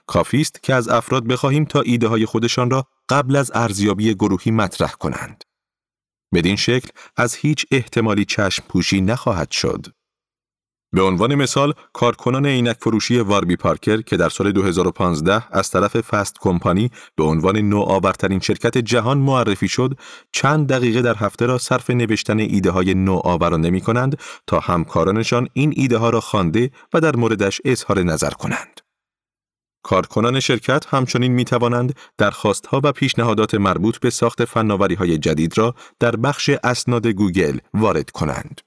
کافی 0.07 0.41
است 0.41 0.63
که 0.63 0.73
از 0.73 0.89
افراد 0.89 1.27
بخواهیم 1.27 1.65
تا 1.65 1.81
ایده 1.81 2.07
های 2.07 2.25
خودشان 2.25 2.69
را 2.69 2.87
قبل 3.09 3.35
از 3.35 3.51
ارزیابی 3.53 4.13
گروهی 4.13 4.51
مطرح 4.51 4.91
کنند. 4.91 5.43
بدین 6.33 6.55
شکل 6.55 6.89
از 7.17 7.36
هیچ 7.36 7.65
احتمالی 7.71 8.25
چشم 8.25 8.63
پوشی 8.69 9.01
نخواهد 9.01 9.51
شد. 9.51 9.86
به 10.91 11.01
عنوان 11.01 11.36
مثال، 11.36 11.74
کارکنان 11.93 12.45
عینک 12.45 12.77
فروشی 12.79 13.19
واربی 13.19 13.55
پارکر 13.55 14.01
که 14.01 14.17
در 14.17 14.29
سال 14.29 14.51
2015 14.51 15.57
از 15.57 15.69
طرف 15.69 15.98
فست 15.98 16.36
کمپانی 16.39 16.91
به 17.15 17.24
عنوان 17.24 17.57
نوآورترین 17.57 18.39
شرکت 18.39 18.77
جهان 18.77 19.17
معرفی 19.17 19.67
شد، 19.67 19.98
چند 20.31 20.67
دقیقه 20.67 21.01
در 21.01 21.15
هفته 21.15 21.45
را 21.45 21.57
صرف 21.57 21.89
نوشتن 21.89 22.39
ایده 22.39 22.71
های 22.71 22.93
نوآورانه 22.93 23.69
می 23.69 23.81
کنند 23.81 24.19
تا 24.48 24.59
همکارانشان 24.59 25.48
این 25.53 25.74
ایده 25.75 25.98
ها 25.98 26.09
را 26.09 26.21
خوانده 26.21 26.71
و 26.93 27.00
در 27.00 27.15
موردش 27.15 27.62
اظهار 27.65 28.03
نظر 28.03 28.31
کنند. 28.31 28.81
کارکنان 29.83 30.39
شرکت 30.39 30.86
همچنین 30.88 31.31
می 31.31 31.45
توانند 31.45 31.95
درخواستها 32.17 32.81
و 32.83 32.91
پیشنهادات 32.91 33.55
مربوط 33.55 33.98
به 33.98 34.09
ساخت 34.09 34.45
فناوری 34.45 34.95
های 34.95 35.17
جدید 35.17 35.57
را 35.57 35.75
در 36.00 36.15
بخش 36.15 36.50
اسناد 36.63 37.07
گوگل 37.07 37.57
وارد 37.74 38.09
کنند. 38.09 38.62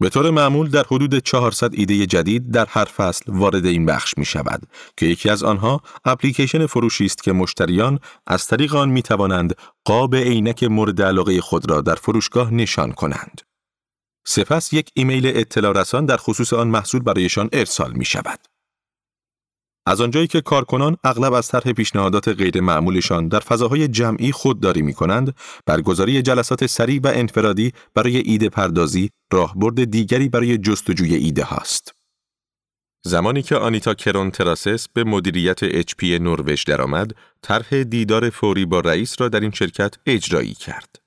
به 0.00 0.08
طور 0.08 0.30
معمول 0.30 0.70
در 0.70 0.84
حدود 0.90 1.18
400 1.18 1.74
ایده 1.74 2.06
جدید 2.06 2.50
در 2.50 2.66
هر 2.68 2.84
فصل 2.84 3.32
وارد 3.32 3.66
این 3.66 3.86
بخش 3.86 4.18
می 4.18 4.24
شود 4.24 4.62
که 4.96 5.06
یکی 5.06 5.30
از 5.30 5.42
آنها 5.42 5.80
اپلیکیشن 6.04 6.66
فروشی 6.66 7.04
است 7.04 7.22
که 7.22 7.32
مشتریان 7.32 7.98
از 8.26 8.46
طریق 8.46 8.74
آن 8.74 8.88
می 8.88 9.02
توانند 9.02 9.54
قاب 9.84 10.14
عینک 10.16 10.64
مورد 10.64 11.02
علاقه 11.02 11.40
خود 11.40 11.70
را 11.70 11.80
در 11.80 11.94
فروشگاه 11.94 12.54
نشان 12.54 12.92
کنند. 12.92 13.40
سپس 14.26 14.72
یک 14.72 14.90
ایمیل 14.94 15.32
اطلاع 15.34 15.80
رسان 15.80 16.06
در 16.06 16.16
خصوص 16.16 16.52
آن 16.52 16.68
محصول 16.68 17.02
برایشان 17.02 17.48
ارسال 17.52 17.92
می 17.92 18.04
شود. 18.04 18.53
از 19.86 20.00
آنجایی 20.00 20.26
که 20.26 20.40
کارکنان 20.40 20.96
اغلب 21.04 21.32
از 21.32 21.48
طرح 21.48 21.72
پیشنهادات 21.72 22.28
غیر 22.28 22.60
معمولشان 22.60 23.28
در 23.28 23.40
فضاهای 23.40 23.88
جمعی 23.88 24.32
خودداری 24.32 24.82
می 24.82 24.94
کنند، 24.94 25.34
برگزاری 25.66 26.22
جلسات 26.22 26.66
سریع 26.66 27.00
و 27.04 27.12
انفرادی 27.14 27.72
برای 27.94 28.16
ایده 28.16 28.48
پردازی 28.48 29.10
راهبرد 29.32 29.84
دیگری 29.84 30.28
برای 30.28 30.58
جستجوی 30.58 31.14
ایده 31.14 31.44
هاست. 31.44 31.94
زمانی 33.06 33.42
که 33.42 33.56
آنیتا 33.56 33.94
کرون 33.94 34.30
تراسس 34.30 34.88
به 34.88 35.04
مدیریت 35.04 35.62
HP 35.62 35.94
نروژ 36.02 36.64
درآمد، 36.64 37.10
طرح 37.42 37.82
دیدار 37.82 38.30
فوری 38.30 38.66
با 38.66 38.80
رئیس 38.80 39.20
را 39.20 39.28
در 39.28 39.40
این 39.40 39.50
شرکت 39.50 39.94
اجرایی 40.06 40.54
کرد. 40.54 41.03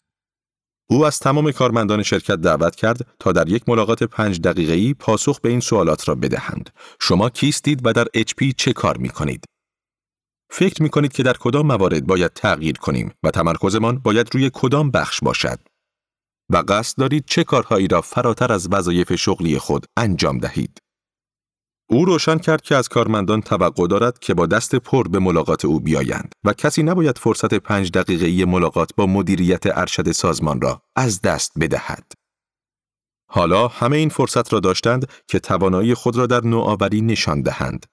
او 0.89 1.06
از 1.06 1.20
تمام 1.20 1.51
کارمندان 1.51 2.03
شرکت 2.03 2.36
دعوت 2.36 2.75
کرد 2.75 3.08
تا 3.20 3.32
در 3.32 3.50
یک 3.50 3.70
ملاقات 3.70 4.03
پنج 4.03 4.41
دقیقه‌ای 4.41 4.94
پاسخ 4.94 5.39
به 5.39 5.50
این 5.50 5.60
سوالات 5.60 6.10
را 6.10 6.15
بدهند. 6.15 6.70
شما 7.01 7.29
کیستید 7.29 7.86
و 7.86 7.94
در 7.94 8.06
HP 8.17 8.53
چه 8.58 8.74
کار 8.74 8.98
می 8.98 9.10
کنید؟ 9.10 9.44
فکر 10.51 10.84
می 10.84 10.89
کنید 10.89 11.13
که 11.13 11.24
در 11.24 11.34
کدام 11.39 11.67
موارد 11.67 12.08
باید 12.08 12.34
تغییر 12.34 12.77
کنیم 12.77 13.13
و 13.24 13.32
تمرکزمان 13.32 14.00
باید 14.00 14.29
روی 14.34 14.51
کدام 14.53 14.91
بخش 14.91 15.20
باشد؟ 15.20 15.60
و 16.50 16.63
قصد 16.67 16.98
دارید 16.98 17.25
چه 17.27 17.44
کارهایی 17.44 17.88
را 17.88 18.01
فراتر 18.01 18.51
از 18.51 18.67
وظایف 18.72 19.15
شغلی 19.15 19.58
خود 19.58 19.86
انجام 19.98 20.38
دهید؟ 20.38 20.79
او 21.89 22.06
روشن 22.06 22.38
کرد 22.38 22.62
که 22.62 22.75
از 22.75 22.89
کارمندان 22.89 23.41
توقع 23.41 23.88
دارد 23.88 24.20
که 24.20 24.34
با 24.34 24.46
دست 24.46 24.75
پر 24.75 25.08
به 25.08 25.20
ملاقات 25.20 25.65
او 25.65 25.79
بیایند 25.79 26.36
و 26.44 26.53
کسی 26.53 26.84
نباید 26.84 27.17
فرصت 27.17 27.53
پنج 27.53 27.91
دقیقه 27.91 28.46
ملاقات 28.46 28.91
با 28.96 29.06
مدیریت 29.06 29.77
ارشد 29.77 30.12
سازمان 30.12 30.62
را 30.62 30.82
از 30.96 31.22
دست 31.22 31.51
بدهد. 31.60 32.12
حالا 33.29 33.67
همه 33.67 33.98
این 33.98 34.10
فرصت 34.10 34.53
را 34.53 34.60
داشتند 34.60 35.10
که 35.27 35.39
توانایی 35.39 35.94
خود 35.94 36.17
را 36.17 36.25
در 36.25 36.41
نوآوری 36.44 37.01
نشان 37.01 37.41
دهند. 37.41 37.86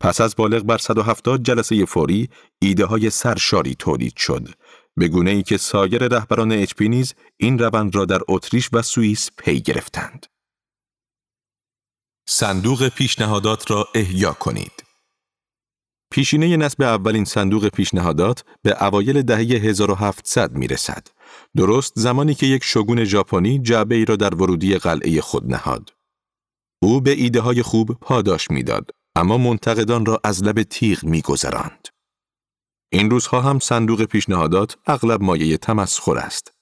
پس 0.00 0.20
از 0.20 0.36
بالغ 0.36 0.62
بر 0.62 0.78
170 0.78 1.42
جلسه 1.42 1.84
فوری 1.84 2.28
ایده 2.58 2.84
های 2.84 3.10
سرشاری 3.10 3.74
تولید 3.74 4.16
شد 4.16 4.48
به 4.96 5.08
گونه 5.08 5.30
ای 5.30 5.42
که 5.42 5.56
سایر 5.56 6.08
رهبران 6.08 6.52
اچ 6.52 6.72
نیز 6.80 7.14
این 7.36 7.58
روند 7.58 7.96
را 7.96 8.04
در 8.04 8.20
اتریش 8.28 8.68
و 8.72 8.82
سوئیس 8.82 9.30
پی 9.36 9.60
گرفتند. 9.60 10.26
صندوق 12.34 12.88
پیشنهادات 12.88 13.70
را 13.70 13.88
احیا 13.94 14.32
کنید. 14.32 14.84
پیشینه 16.12 16.56
نصب 16.56 16.82
اولین 16.82 17.24
صندوق 17.24 17.68
پیشنهادات 17.68 18.44
به 18.62 18.84
اوایل 18.84 19.22
دهه 19.22 19.38
1700 19.38 20.52
می 20.52 20.66
رسد. 20.66 21.06
درست 21.56 21.92
زمانی 21.96 22.34
که 22.34 22.46
یک 22.46 22.64
شگون 22.64 23.04
ژاپنی 23.04 23.58
جعبه 23.58 23.94
ای 23.94 24.04
را 24.04 24.16
در 24.16 24.34
ورودی 24.34 24.76
قلعه 24.76 25.20
خود 25.20 25.52
نهاد. 25.54 25.90
او 26.82 27.00
به 27.00 27.10
ایده 27.10 27.40
های 27.40 27.62
خوب 27.62 27.92
پاداش 28.00 28.50
می‌داد 28.50 28.90
اما 29.16 29.38
منتقدان 29.38 30.06
را 30.06 30.20
از 30.24 30.44
لب 30.44 30.62
تیغ 30.62 31.04
میگذراند. 31.04 31.88
این 32.92 33.10
روزها 33.10 33.40
هم 33.40 33.58
صندوق 33.58 34.04
پیشنهادات 34.04 34.76
اغلب 34.86 35.22
مایه 35.22 35.56
تمسخر 35.56 36.18
است. 36.18 36.52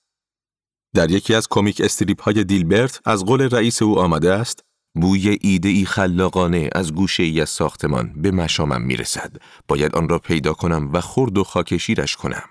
در 0.95 1.11
یکی 1.11 1.35
از 1.35 1.49
کمیک 1.49 1.81
استریپ 1.81 2.23
های 2.23 2.45
دیلبرت 2.45 3.01
از 3.05 3.25
قول 3.25 3.43
رئیس 3.43 3.83
او 3.83 3.99
آمده 3.99 4.33
است 4.33 4.70
بوی 4.95 5.39
ایده 5.41 5.69
ای 5.69 5.85
خلاقانه 5.85 6.71
از 6.73 6.95
گوشه 6.95 7.23
ای 7.23 7.41
از 7.41 7.51
ساختمان 7.51 8.13
به 8.17 8.31
مشامم 8.31 8.83
می 8.83 8.97
رسد. 8.97 9.37
باید 9.69 9.95
آن 9.95 10.09
را 10.09 10.19
پیدا 10.19 10.53
کنم 10.53 10.91
و 10.93 11.01
خرد 11.01 11.39
و 11.39 11.45
خاکشیرش 11.45 12.17
کنم. 12.17 12.43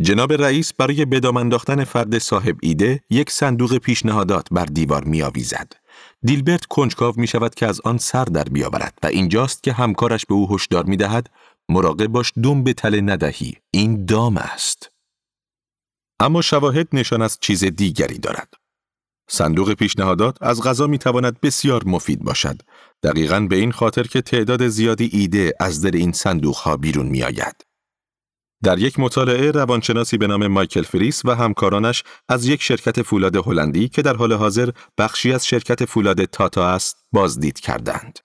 جناب 0.00 0.32
رئیس 0.32 0.72
برای 0.72 1.04
بدام 1.04 1.36
انداختن 1.36 1.84
فرد 1.84 2.18
صاحب 2.18 2.56
ایده 2.62 3.00
یک 3.10 3.30
صندوق 3.30 3.78
پیشنهادات 3.78 4.46
بر 4.50 4.64
دیوار 4.64 5.04
می 5.04 5.22
آویزد. 5.22 5.72
دیلبرت 6.22 6.64
کنجکاو 6.66 7.14
می 7.16 7.26
شود 7.26 7.54
که 7.54 7.66
از 7.66 7.80
آن 7.80 7.98
سر 7.98 8.24
در 8.24 8.44
بیاورد 8.44 8.98
و 9.02 9.06
اینجاست 9.06 9.62
که 9.62 9.72
همکارش 9.72 10.26
به 10.26 10.34
او 10.34 10.54
هشدار 10.54 10.84
می 10.84 10.96
دهد 10.96 11.30
مراقب 11.68 12.06
باش 12.06 12.32
دم 12.42 12.64
به 12.64 12.72
تله 12.72 13.00
ندهی 13.00 13.54
این 13.70 14.04
دام 14.04 14.36
است. 14.36 14.90
اما 16.20 16.42
شواهد 16.42 16.88
نشان 16.92 17.22
از 17.22 17.38
چیز 17.40 17.64
دیگری 17.64 18.18
دارد. 18.18 18.54
صندوق 19.28 19.72
پیشنهادات 19.72 20.36
از 20.40 20.62
غذا 20.62 20.86
می 20.86 20.98
تواند 20.98 21.40
بسیار 21.40 21.82
مفید 21.86 22.24
باشد. 22.24 22.62
دقیقا 23.02 23.40
به 23.40 23.56
این 23.56 23.72
خاطر 23.72 24.02
که 24.02 24.20
تعداد 24.20 24.68
زیادی 24.68 25.10
ایده 25.12 25.52
از 25.60 25.80
در 25.80 25.90
این 25.90 26.12
صندوق 26.12 26.56
ها 26.56 26.76
بیرون 26.76 27.06
می 27.06 27.22
آید. 27.22 27.64
در 28.62 28.78
یک 28.78 29.00
مطالعه 29.00 29.50
روانشناسی 29.50 30.18
به 30.18 30.26
نام 30.26 30.46
مایکل 30.46 30.82
فریس 30.82 31.24
و 31.24 31.34
همکارانش 31.34 32.02
از 32.28 32.46
یک 32.46 32.62
شرکت 32.62 33.02
فولاد 33.02 33.36
هلندی 33.36 33.88
که 33.88 34.02
در 34.02 34.16
حال 34.16 34.32
حاضر 34.32 34.70
بخشی 34.98 35.32
از 35.32 35.46
شرکت 35.46 35.84
فولاد 35.84 36.24
تاتا 36.24 36.68
است 36.68 36.96
بازدید 37.12 37.60
کردند. 37.60 38.18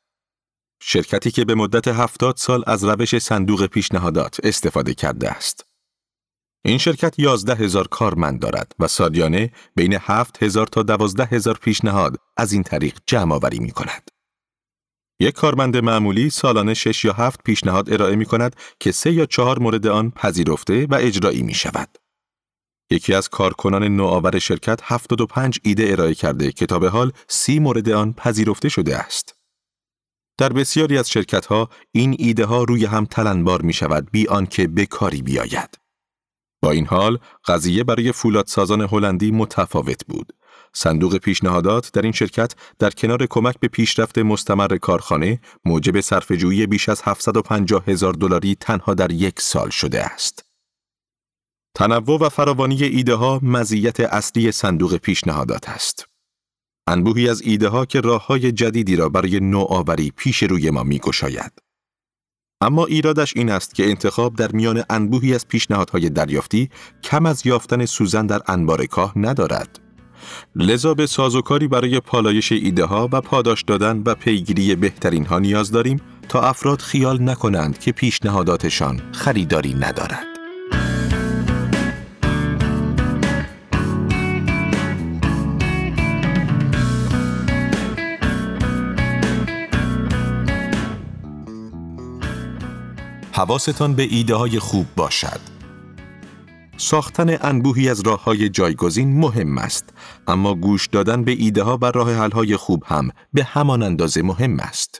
شرکتی 0.81 1.31
که 1.31 1.45
به 1.45 1.55
مدت 1.55 1.88
هفتاد 1.88 2.38
سال 2.38 2.63
از 2.67 2.83
روش 2.83 3.17
صندوق 3.17 3.65
پیشنهادات 3.65 4.39
استفاده 4.43 4.93
کرده 4.93 5.29
است. 5.29 5.68
این 6.65 6.77
شرکت 6.77 7.19
یازده 7.19 7.55
هزار 7.55 7.87
کارمند 7.87 8.39
دارد 8.39 8.71
و 8.79 8.87
سالیانه 8.87 9.51
بین 9.75 9.97
هفت 10.01 10.43
هزار 10.43 10.67
تا 10.67 10.83
دوازده 10.83 11.25
هزار 11.25 11.57
پیشنهاد 11.61 12.17
از 12.37 12.53
این 12.53 12.63
طریق 12.63 12.97
جمع 13.05 13.35
آوری 13.35 13.59
می 13.59 13.71
کند. 13.71 14.11
یک 15.19 15.35
کارمند 15.35 15.77
معمولی 15.77 16.29
سالانه 16.29 16.73
شش 16.73 17.05
یا 17.05 17.13
هفت 17.13 17.43
پیشنهاد 17.43 17.93
ارائه 17.93 18.15
می 18.15 18.25
کند 18.25 18.55
که 18.79 18.91
سه 18.91 19.11
یا 19.11 19.25
چهار 19.25 19.59
مورد 19.59 19.87
آن 19.87 20.11
پذیرفته 20.11 20.85
و 20.85 20.95
اجرایی 20.95 21.41
می 21.41 21.53
شود. 21.53 21.97
یکی 22.91 23.13
از 23.13 23.29
کارکنان 23.29 23.83
نوآور 23.83 24.39
شرکت 24.39 24.79
75 24.83 25.59
ایده 25.63 25.91
ارائه 25.91 26.13
کرده 26.13 26.51
که 26.51 26.65
تا 26.65 26.79
به 26.79 26.89
حال 26.89 27.11
سی 27.27 27.59
مورد 27.59 27.89
آن 27.89 28.13
پذیرفته 28.13 28.69
شده 28.69 28.97
است. 28.97 29.35
در 30.37 30.53
بسیاری 30.53 30.97
از 30.97 31.09
شرکت 31.09 31.45
ها 31.45 31.69
این 31.91 32.15
ایده 32.19 32.45
ها 32.45 32.63
روی 32.63 32.85
هم 32.85 33.05
تلنبار 33.05 33.61
می 33.61 33.73
شود 33.73 34.11
بی 34.11 34.27
آنکه 34.27 34.67
به 34.67 34.85
کاری 34.85 35.21
بیاید. 35.21 35.88
با 36.61 36.71
این 36.71 36.85
حال 36.85 37.17
قضیه 37.47 37.83
برای 37.83 38.11
فولادسازان 38.11 38.81
هلندی 38.81 39.31
متفاوت 39.31 40.05
بود. 40.05 40.33
صندوق 40.73 41.17
پیشنهادات 41.17 41.91
در 41.93 42.01
این 42.01 42.11
شرکت 42.11 42.53
در 42.79 42.89
کنار 42.89 43.25
کمک 43.25 43.55
به 43.59 43.67
پیشرفت 43.67 44.17
مستمر 44.17 44.77
کارخانه 44.77 45.39
موجب 45.65 46.01
صرفه‌جویی 46.01 46.67
بیش 46.67 46.89
از 46.89 47.01
750 47.03 47.83
هزار 47.87 48.13
دلاری 48.13 48.55
تنها 48.55 48.93
در 48.93 49.11
یک 49.11 49.41
سال 49.41 49.69
شده 49.69 50.03
است. 50.03 50.45
تنوع 51.75 52.19
و 52.19 52.29
فراوانی 52.29 52.83
ایده 52.83 53.15
ها 53.15 53.39
مزیت 53.43 53.99
اصلی 53.99 54.51
صندوق 54.51 54.97
پیشنهادات 54.97 55.69
است. 55.69 56.05
انبوهی 56.87 57.29
از 57.29 57.41
ایده 57.41 57.67
ها 57.67 57.85
که 57.85 58.01
راه 58.01 58.25
های 58.25 58.51
جدیدی 58.51 58.95
را 58.95 59.09
برای 59.09 59.39
نوآوری 59.39 60.11
پیش 60.15 60.43
روی 60.43 60.69
ما 60.69 60.83
می 60.83 60.99
گشاید. 60.99 61.51
اما 62.61 62.85
ایرادش 62.85 63.37
این 63.37 63.49
است 63.49 63.75
که 63.75 63.89
انتخاب 63.89 64.35
در 64.35 64.51
میان 64.51 64.83
انبوهی 64.89 65.35
از 65.35 65.47
پیشنهادهای 65.47 66.09
دریافتی 66.09 66.69
کم 67.03 67.25
از 67.25 67.45
یافتن 67.45 67.85
سوزن 67.85 68.25
در 68.25 68.39
انبار 68.47 68.85
کاه 68.85 69.13
ندارد. 69.15 69.79
لذا 70.55 70.93
به 70.93 71.05
سازوکاری 71.05 71.67
برای 71.67 71.99
پالایش 71.99 72.51
ایده 72.51 72.85
ها 72.85 73.09
و 73.11 73.21
پاداش 73.21 73.61
دادن 73.63 74.03
و 74.05 74.15
پیگیری 74.15 74.75
بهترین 74.75 75.25
ها 75.25 75.39
نیاز 75.39 75.71
داریم 75.71 76.01
تا 76.29 76.41
افراد 76.41 76.81
خیال 76.81 77.21
نکنند 77.21 77.79
که 77.79 77.91
پیشنهاداتشان 77.91 79.01
خریداری 79.11 79.73
ندارد. 79.73 80.28
حواستان 93.39 93.95
به 93.95 94.04
ایده 94.04 94.36
های 94.36 94.60
خوب 94.60 94.86
باشد. 94.95 95.39
ساختن 96.78 97.38
انبوهی 97.41 97.89
از 97.89 97.99
راه 97.99 98.23
های 98.23 98.49
جایگزین 98.49 99.19
مهم 99.19 99.58
است، 99.58 99.93
اما 100.28 100.56
گوش 100.56 100.88
دادن 100.88 101.23
به 101.23 101.32
ایده 101.32 101.63
ها 101.63 101.78
و 101.82 101.86
راه 101.86 102.13
حل 102.13 102.32
های 102.32 102.58
خوب 102.58 102.84
هم 102.86 103.10
به 103.34 103.43
همان 103.43 103.84
اندازه 103.84 104.21
مهم 104.21 104.60
است. 104.60 104.99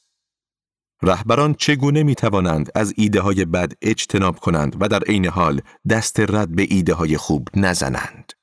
رهبران 1.04 1.54
چگونه 1.54 2.04
می 2.04 2.16
توانند 2.16 2.70
از 2.76 2.94
ایده 2.98 3.22
های 3.22 3.46
بد 3.46 3.72
اجتناب 3.82 4.40
کنند 4.40 4.76
و 4.80 4.88
در 4.88 5.04
عین 5.04 5.26
حال 5.26 5.62
دست 5.90 6.20
رد 6.20 6.56
به 6.56 6.68
ایده 6.70 6.94
های 6.94 7.18
خوب 7.18 7.48
نزنند؟ 7.56 8.34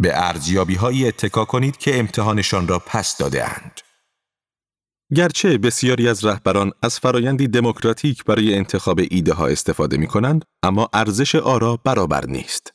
به 0.00 0.10
ارزیابی 0.26 0.74
هایی 0.74 1.08
اتکا 1.08 1.44
کنید 1.44 1.76
که 1.76 1.98
امتحانشان 1.98 2.68
را 2.68 2.78
پس 2.78 3.16
داده 3.16 3.44
اند. 3.44 3.87
گرچه 5.14 5.58
بسیاری 5.58 6.08
از 6.08 6.24
رهبران 6.24 6.72
از 6.82 6.98
فرایندی 6.98 7.48
دموکراتیک 7.48 8.24
برای 8.24 8.54
انتخاب 8.54 9.00
ایده 9.10 9.32
ها 9.32 9.46
استفاده 9.46 9.96
می 9.96 10.06
کنند، 10.06 10.44
اما 10.62 10.88
ارزش 10.92 11.34
آرا 11.34 11.76
برابر 11.84 12.26
نیست. 12.26 12.74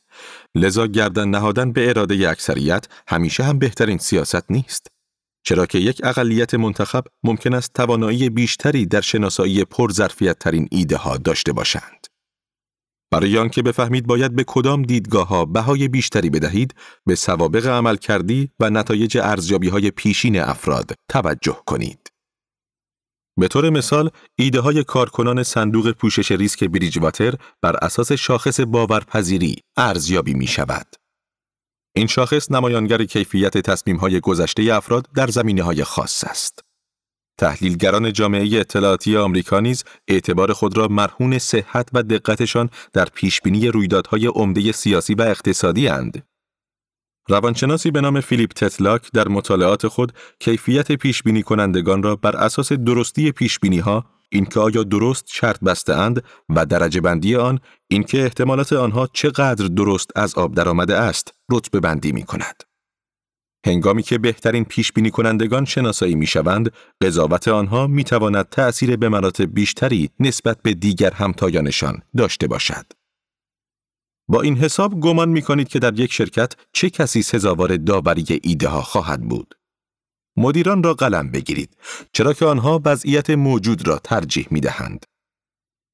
لذا 0.54 0.86
گردن 0.86 1.28
نهادن 1.28 1.72
به 1.72 1.88
اراده 1.88 2.30
اکثریت 2.30 2.86
همیشه 3.08 3.44
هم 3.44 3.58
بهترین 3.58 3.98
سیاست 3.98 4.50
نیست. 4.50 4.86
چرا 5.46 5.66
که 5.66 5.78
یک 5.78 6.00
اقلیت 6.04 6.54
منتخب 6.54 7.04
ممکن 7.22 7.54
است 7.54 7.72
توانایی 7.72 8.30
بیشتری 8.30 8.86
در 8.86 9.00
شناسایی 9.00 9.64
پرظرفیت 9.64 10.38
ترین 10.38 10.68
ایده 10.70 10.96
ها 10.96 11.16
داشته 11.16 11.52
باشند. 11.52 12.06
برای 13.10 13.38
آنکه 13.38 13.62
بفهمید 13.62 14.06
باید 14.06 14.36
به 14.36 14.44
کدام 14.46 14.82
دیدگاه 14.82 15.28
ها 15.28 15.44
بهای 15.44 15.88
بیشتری 15.88 16.30
بدهید، 16.30 16.74
به 17.06 17.14
سوابق 17.14 17.66
عمل 17.66 17.96
کردی 17.96 18.50
و 18.60 18.70
نتایج 18.70 19.18
ارزیابی 19.18 19.68
های 19.68 19.90
پیشین 19.90 20.40
افراد 20.40 20.94
توجه 21.08 21.58
کنید. 21.66 22.13
به 23.36 23.48
طور 23.48 23.70
مثال، 23.70 24.10
ایده 24.38 24.60
های 24.60 24.84
کارکنان 24.84 25.42
صندوق 25.42 25.90
پوشش 25.90 26.32
ریسک 26.32 26.64
بریجواتر 26.64 27.34
بر 27.62 27.76
اساس 27.76 28.12
شاخص 28.12 28.60
باورپذیری 28.60 29.56
ارزیابی 29.76 30.34
می 30.34 30.46
شود. 30.46 30.86
این 31.96 32.06
شاخص 32.06 32.50
نمایانگر 32.50 33.04
کیفیت 33.04 33.58
تصمیم 33.58 33.96
های 33.96 34.20
گذشته 34.20 34.62
افراد 34.62 35.08
در 35.14 35.26
زمینه 35.26 35.62
های 35.62 35.84
خاص 35.84 36.24
است. 36.24 36.60
تحلیلگران 37.38 38.12
جامعه 38.12 38.60
اطلاعاتی 38.60 39.16
آمریکا 39.16 39.60
نیز 39.60 39.84
اعتبار 40.08 40.52
خود 40.52 40.76
را 40.76 40.88
مرهون 40.88 41.38
صحت 41.38 41.88
و 41.92 42.02
دقتشان 42.02 42.70
در 42.92 43.04
پیشبینی 43.04 43.68
رویدادهای 43.68 44.26
عمده 44.26 44.72
سیاسی 44.72 45.14
و 45.14 45.22
اقتصادی 45.22 45.88
اند. 45.88 46.22
روانشناسی 47.28 47.90
به 47.90 48.00
نام 48.00 48.20
فیلیپ 48.20 48.52
تتلاک 48.52 49.12
در 49.12 49.28
مطالعات 49.28 49.88
خود 49.88 50.12
کیفیت 50.38 50.92
پیشبینی 50.92 51.42
کنندگان 51.42 52.02
را 52.02 52.16
بر 52.16 52.36
اساس 52.36 52.72
درستی 52.72 53.32
پیشبینی 53.32 53.78
ها 53.78 54.04
اینکه 54.28 54.60
آیا 54.60 54.82
درست 54.82 55.24
شرط 55.28 55.60
بسته 55.60 55.94
اند 55.94 56.24
و 56.48 56.66
درجه 56.66 57.00
بندی 57.00 57.36
آن 57.36 57.60
اینکه 57.88 58.22
احتمالات 58.22 58.72
آنها 58.72 59.08
چقدر 59.12 59.66
درست 59.66 60.10
از 60.16 60.34
آب 60.34 60.54
درآمده 60.54 60.96
است 60.96 61.34
رتبه 61.50 61.80
بندی 61.80 62.12
می 62.12 62.22
کند. 62.22 62.62
هنگامی 63.66 64.02
که 64.02 64.18
بهترین 64.18 64.64
پیش 64.64 64.92
بینی 64.92 65.10
کنندگان 65.10 65.64
شناسایی 65.64 66.14
می 66.14 66.26
شوند، 66.26 66.72
قضاوت 67.00 67.48
آنها 67.48 67.86
می 67.86 68.04
تواند 68.04 68.48
تأثیر 68.48 68.96
به 68.96 69.08
مراتب 69.08 69.54
بیشتری 69.54 70.10
نسبت 70.20 70.62
به 70.62 70.74
دیگر 70.74 71.10
همتایانشان 71.10 72.02
داشته 72.16 72.46
باشد. 72.46 73.03
با 74.28 74.42
این 74.42 74.56
حساب 74.56 75.00
گمان 75.00 75.28
می 75.28 75.42
کنید 75.42 75.68
که 75.68 75.78
در 75.78 76.00
یک 76.00 76.12
شرکت 76.12 76.52
چه 76.72 76.90
کسی 76.90 77.22
سزاوار 77.22 77.76
داوری 77.76 78.40
ایده 78.42 78.68
ها 78.68 78.82
خواهد 78.82 79.28
بود؟ 79.28 79.54
مدیران 80.36 80.82
را 80.82 80.94
قلم 80.94 81.30
بگیرید 81.30 81.76
چرا 82.12 82.32
که 82.32 82.44
آنها 82.44 82.80
وضعیت 82.84 83.30
موجود 83.30 83.88
را 83.88 83.98
ترجیح 83.98 84.46
می 84.50 84.60
دهند. 84.60 85.06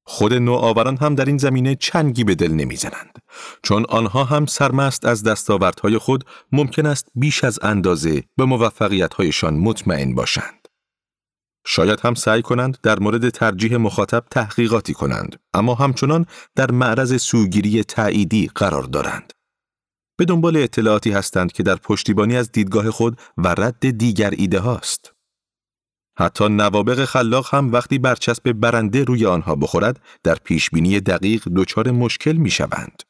خود 0.05 0.33
نوآوران 0.33 0.97
هم 0.97 1.15
در 1.15 1.25
این 1.25 1.37
زمینه 1.37 1.75
چنگی 1.75 2.23
به 2.23 2.35
دل 2.35 2.51
نمی‌زنند 2.51 3.19
چون 3.63 3.85
آنها 3.89 4.23
هم 4.23 4.45
سرمست 4.45 5.05
از 5.05 5.23
دستاوردهای 5.23 5.97
خود 5.97 6.25
ممکن 6.51 6.85
است 6.85 7.07
بیش 7.15 7.43
از 7.43 7.59
اندازه 7.61 8.23
به 8.37 8.45
موفقیتهایشان 8.45 9.53
مطمئن 9.53 10.15
باشند. 10.15 10.60
شاید 11.65 11.99
هم 11.99 12.13
سعی 12.13 12.41
کنند 12.41 12.77
در 12.83 12.99
مورد 12.99 13.29
ترجیح 13.29 13.77
مخاطب 13.77 14.23
تحقیقاتی 14.31 14.93
کنند 14.93 15.39
اما 15.53 15.75
همچنان 15.75 16.25
در 16.55 16.71
معرض 16.71 17.21
سوگیری 17.21 17.83
تعییدی 17.83 18.51
قرار 18.55 18.83
دارند. 18.83 19.33
به 20.17 20.25
دنبال 20.25 20.57
اطلاعاتی 20.57 21.11
هستند 21.11 21.51
که 21.51 21.63
در 21.63 21.75
پشتیبانی 21.75 22.37
از 22.37 22.51
دیدگاه 22.51 22.91
خود 22.91 23.19
و 23.37 23.47
رد 23.47 23.97
دیگر 23.97 24.33
ایده 24.37 24.59
هاست. 24.59 25.13
حتی 26.17 26.49
نوابق 26.49 27.05
خلاق 27.05 27.55
هم 27.55 27.71
وقتی 27.71 27.99
برچسب 27.99 28.51
برنده 28.51 29.03
روی 29.03 29.25
آنها 29.25 29.55
بخورد 29.55 29.99
در 30.23 30.35
پیشبینی 30.35 30.99
دقیق 30.99 31.47
دچار 31.55 31.91
مشکل 31.91 32.33
می 32.33 32.49
شوند. 32.49 33.03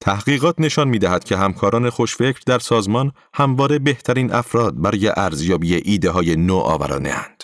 تحقیقات 0.00 0.54
نشان 0.58 0.88
می 0.88 0.98
دهد 0.98 1.24
که 1.24 1.36
همکاران 1.36 1.90
خوشفکر 1.90 2.40
در 2.46 2.58
سازمان 2.58 3.12
همواره 3.34 3.78
بهترین 3.78 4.32
افراد 4.32 4.80
برای 4.80 5.12
ارزیابی 5.16 5.74
ایده 5.74 6.10
های 6.10 6.36
نوآورانه 6.36 7.10
اند. 7.10 7.42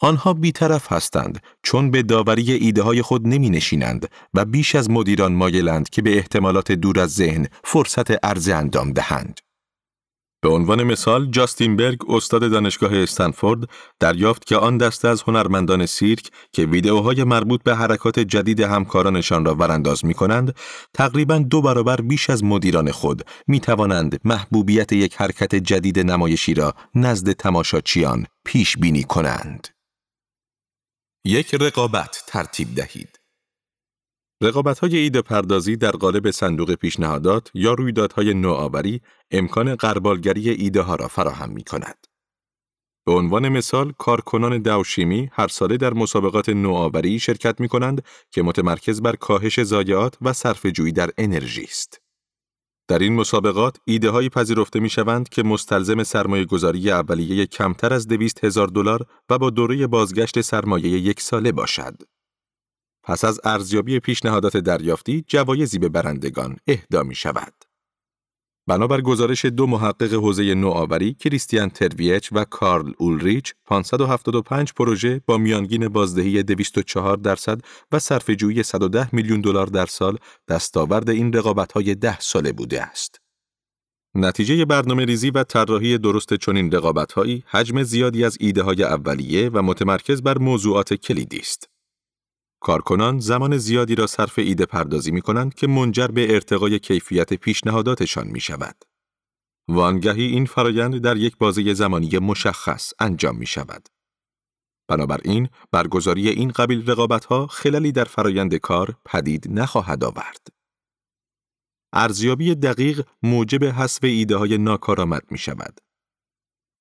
آنها 0.00 0.34
بیطرف 0.34 0.92
هستند 0.92 1.42
چون 1.62 1.90
به 1.90 2.02
داوری 2.02 2.52
ایده 2.52 2.82
های 2.82 3.02
خود 3.02 3.28
نمی 3.28 3.50
نشینند 3.50 4.08
و 4.34 4.44
بیش 4.44 4.74
از 4.74 4.90
مدیران 4.90 5.32
مایلند 5.32 5.90
که 5.90 6.02
به 6.02 6.16
احتمالات 6.16 6.72
دور 6.72 7.00
از 7.00 7.14
ذهن 7.14 7.46
فرصت 7.64 8.24
عرض 8.24 8.48
اندام 8.48 8.92
دهند. 8.92 9.40
به 10.44 10.50
عنوان 10.50 10.82
مثال 10.82 11.26
جاستین 11.30 11.76
برگ 11.76 12.10
استاد 12.10 12.50
دانشگاه 12.50 12.96
استنفورد 12.96 13.68
دریافت 14.00 14.46
که 14.46 14.56
آن 14.56 14.78
دسته 14.78 15.08
از 15.08 15.22
هنرمندان 15.22 15.86
سیرک 15.86 16.30
که 16.52 16.66
ویدئوهای 16.66 17.24
مربوط 17.24 17.62
به 17.62 17.76
حرکات 17.76 18.20
جدید 18.20 18.60
همکارانشان 18.60 19.44
را 19.44 19.54
ورانداز 19.54 20.04
می 20.04 20.14
کنند 20.14 20.54
تقریبا 20.94 21.38
دو 21.38 21.62
برابر 21.62 21.96
بیش 21.96 22.30
از 22.30 22.44
مدیران 22.44 22.90
خود 22.90 23.22
می 23.46 23.60
توانند 23.60 24.20
محبوبیت 24.24 24.92
یک 24.92 25.16
حرکت 25.16 25.54
جدید 25.54 25.98
نمایشی 25.98 26.54
را 26.54 26.74
نزد 26.94 27.32
تماشاچیان 27.32 28.26
پیش 28.44 28.76
بینی 28.76 29.04
کنند. 29.04 29.68
یک 31.24 31.54
رقابت 31.54 32.24
ترتیب 32.26 32.74
دهید. 32.74 33.23
رقابت 34.42 34.78
های 34.78 34.96
ایده 34.96 35.22
پردازی 35.22 35.76
در 35.76 35.90
قالب 35.90 36.30
صندوق 36.30 36.74
پیشنهادات 36.74 37.50
یا 37.54 37.74
رویدادهای 37.74 38.34
نوآوری 38.34 39.00
امکان 39.30 39.74
قربالگری 39.74 40.50
ایده 40.50 40.82
ها 40.82 40.94
را 40.94 41.08
فراهم 41.08 41.50
می 41.50 41.64
کند. 41.64 42.06
به 43.06 43.12
عنوان 43.12 43.48
مثال 43.48 43.92
کارکنان 43.98 44.58
دوشیمی 44.58 45.30
هر 45.32 45.48
ساله 45.48 45.76
در 45.76 45.94
مسابقات 45.94 46.48
نوآوری 46.48 47.18
شرکت 47.18 47.60
می 47.60 47.68
کنند 47.68 48.04
که 48.30 48.42
متمرکز 48.42 49.02
بر 49.02 49.16
کاهش 49.16 49.62
ضایعات 49.62 50.16
و 50.22 50.32
صرفه‌جویی 50.32 50.92
در 50.92 51.10
انرژی 51.18 51.64
است. 51.64 52.00
در 52.88 52.98
این 52.98 53.14
مسابقات 53.14 53.76
ایده 53.84 54.10
هایی 54.10 54.28
پذیرفته 54.28 54.80
می 54.80 54.90
شوند 54.90 55.28
که 55.28 55.42
مستلزم 55.42 56.02
سرمایه 56.02 56.44
گذاری 56.44 56.90
اولیه 56.90 57.46
کمتر 57.46 57.92
از 57.92 58.08
دویست 58.08 58.44
هزار 58.44 58.68
دلار 58.68 59.06
و 59.30 59.38
با 59.38 59.50
دوره 59.50 59.86
بازگشت 59.86 60.40
سرمایه 60.40 60.88
یک 60.88 61.20
ساله 61.20 61.52
باشد. 61.52 61.94
پس 63.04 63.24
از 63.24 63.40
ارزیابی 63.44 64.00
پیشنهادات 64.00 64.56
دریافتی 64.56 65.24
جوایزی 65.26 65.78
به 65.78 65.88
برندگان 65.88 66.56
اهدا 66.66 67.02
می 67.02 67.14
شود. 67.14 67.54
بنابر 68.66 69.00
گزارش 69.00 69.44
دو 69.44 69.66
محقق 69.66 70.14
حوزه 70.14 70.54
نوآوری 70.54 71.14
کریستیان 71.14 71.70
ترویچ 71.70 72.28
و 72.32 72.44
کارل 72.44 72.92
اولریچ 72.98 73.54
575 73.64 74.72
پروژه 74.72 75.20
با 75.26 75.38
میانگین 75.38 75.88
بازدهی 75.88 76.42
204 76.42 77.16
درصد 77.16 77.60
و 77.92 77.98
صرفه‌جویی 77.98 78.62
110 78.62 79.14
میلیون 79.14 79.40
دلار 79.40 79.66
در 79.66 79.86
سال 79.86 80.18
دستاورد 80.48 81.10
این 81.10 81.32
رقابت‌های 81.32 81.94
ده 81.94 82.20
ساله 82.20 82.52
بوده 82.52 82.82
است. 82.82 83.20
نتیجه 84.14 84.64
برنامه 84.64 85.04
ریزی 85.04 85.30
و 85.30 85.44
طراحی 85.44 85.98
درست 85.98 86.34
چنین 86.34 86.72
رقابت‌هایی 86.72 87.44
حجم 87.46 87.82
زیادی 87.82 88.24
از 88.24 88.36
ایده 88.40 88.62
های 88.62 88.82
اولیه 88.82 89.48
و 89.48 89.62
متمرکز 89.62 90.22
بر 90.22 90.38
موضوعات 90.38 90.94
کلیدی 90.94 91.38
است. 91.38 91.73
کارکنان 92.64 93.18
زمان 93.18 93.56
زیادی 93.56 93.94
را 93.94 94.06
صرف 94.06 94.38
ایده 94.38 94.66
پردازی 94.66 95.10
می 95.10 95.20
کنند 95.20 95.54
که 95.54 95.66
منجر 95.66 96.06
به 96.06 96.34
ارتقای 96.34 96.78
کیفیت 96.78 97.34
پیشنهاداتشان 97.34 98.26
می 98.26 98.40
شود. 98.40 98.84
وانگهی 99.68 100.22
این 100.22 100.46
فرایند 100.46 100.98
در 100.98 101.16
یک 101.16 101.36
بازه 101.38 101.74
زمانی 101.74 102.18
مشخص 102.18 102.92
انجام 103.00 103.36
می 103.36 103.46
شود. 103.46 103.88
بنابراین 104.88 105.48
برگزاری 105.72 106.28
این 106.28 106.50
قبیل 106.50 106.90
رقابتها 106.90 107.46
خلالی 107.46 107.92
در 107.92 108.04
فرایند 108.04 108.54
کار 108.54 108.96
پدید 109.04 109.46
نخواهد 109.50 110.04
آورد. 110.04 110.46
ارزیابی 111.92 112.54
دقیق 112.54 113.06
موجب 113.22 113.64
حذف 113.64 114.04
ایده 114.04 114.36
های 114.36 114.58
ناکارآمد 114.58 115.22
می 115.30 115.38
شود. 115.38 115.80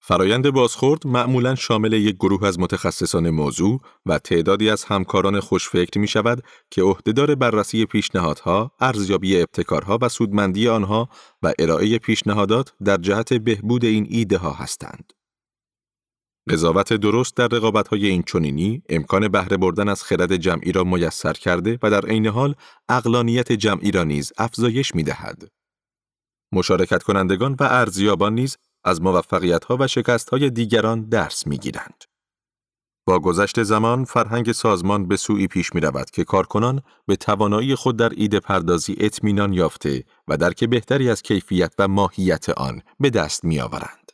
فرایند 0.06 0.50
بازخورد 0.50 1.08
معمولا 1.08 1.56
شامل 1.56 1.94
یک 1.94 2.16
گروه 2.16 2.48
از 2.48 2.60
متخصصان 2.60 3.30
موضوع 3.30 3.82
و 4.06 4.20
تعدادی 4.20 4.70
از 4.70 4.84
همکاران 4.84 5.40
خوشفکر 5.40 6.00
می 6.00 6.08
شود 6.08 6.44
که 6.72 6.82
عهدهدار 6.82 7.36
بررسی 7.36 7.86
پیشنهادها، 7.86 8.72
ارزیابی 8.80 9.42
ابتکارها 9.42 10.00
و 10.02 10.10
سودمندی 10.10 10.70
آنها 10.70 11.10
و 11.44 11.54
ارائه 11.60 11.98
پیشنهادات 11.98 12.74
در 12.86 12.98
جهت 12.98 13.34
بهبود 13.34 13.86
این 13.86 14.08
ایده 14.10 14.38
ها 14.38 14.52
هستند. 14.52 15.14
قضاوت 16.50 16.94
درست 16.94 17.38
در 17.38 17.48
رقابت 17.48 17.88
های 17.88 18.08
این 18.08 18.24
چونینی 18.24 18.82
امکان 18.90 19.28
بهره 19.28 19.58
بردن 19.58 19.90
از 19.90 20.04
خرد 20.04 20.36
جمعی 20.36 20.72
را 20.72 20.84
میسر 20.84 21.34
کرده 21.34 21.80
و 21.84 21.90
در 21.90 22.06
عین 22.06 22.28
حال 22.28 22.56
اقلانیت 22.90 23.52
جمعی 23.52 23.92
را 23.92 24.04
نیز 24.04 24.34
افزایش 24.38 24.96
می 24.96 25.04
دهد. 25.04 25.52
مشارکت 26.52 27.04
کنندگان 27.04 27.56
و 27.60 27.64
ارزیابان 27.64 28.36
نیز 28.36 28.58
از 28.84 29.02
موفقیت‌ها 29.02 29.78
و 29.80 29.88
شکست‌های 29.88 30.50
دیگران 30.50 31.02
درس 31.02 31.48
می‌گیرند. 31.48 32.04
با 33.06 33.20
گذشت 33.20 33.64
زمان 33.64 34.06
فرهنگ 34.06 34.52
سازمان 34.52 35.08
به 35.08 35.18
سوی 35.18 35.48
پیش 35.48 35.76
می 35.76 35.82
رود 35.82 36.12
که 36.12 36.24
کارکنان 36.24 36.82
به 37.08 37.16
توانایی 37.16 37.76
خود 37.76 37.98
در 37.98 38.10
ایده 38.16 38.40
پردازی 38.40 38.96
اطمینان 39.00 39.54
یافته 39.54 40.04
و 40.28 40.38
درک 40.38 40.64
بهتری 40.64 41.10
از 41.10 41.22
کیفیت 41.22 41.74
و 41.80 41.88
ماهیت 41.88 42.50
آن 42.50 42.82
به 43.00 43.10
دست 43.10 43.44
می 43.44 43.60
آورند. 43.60 44.12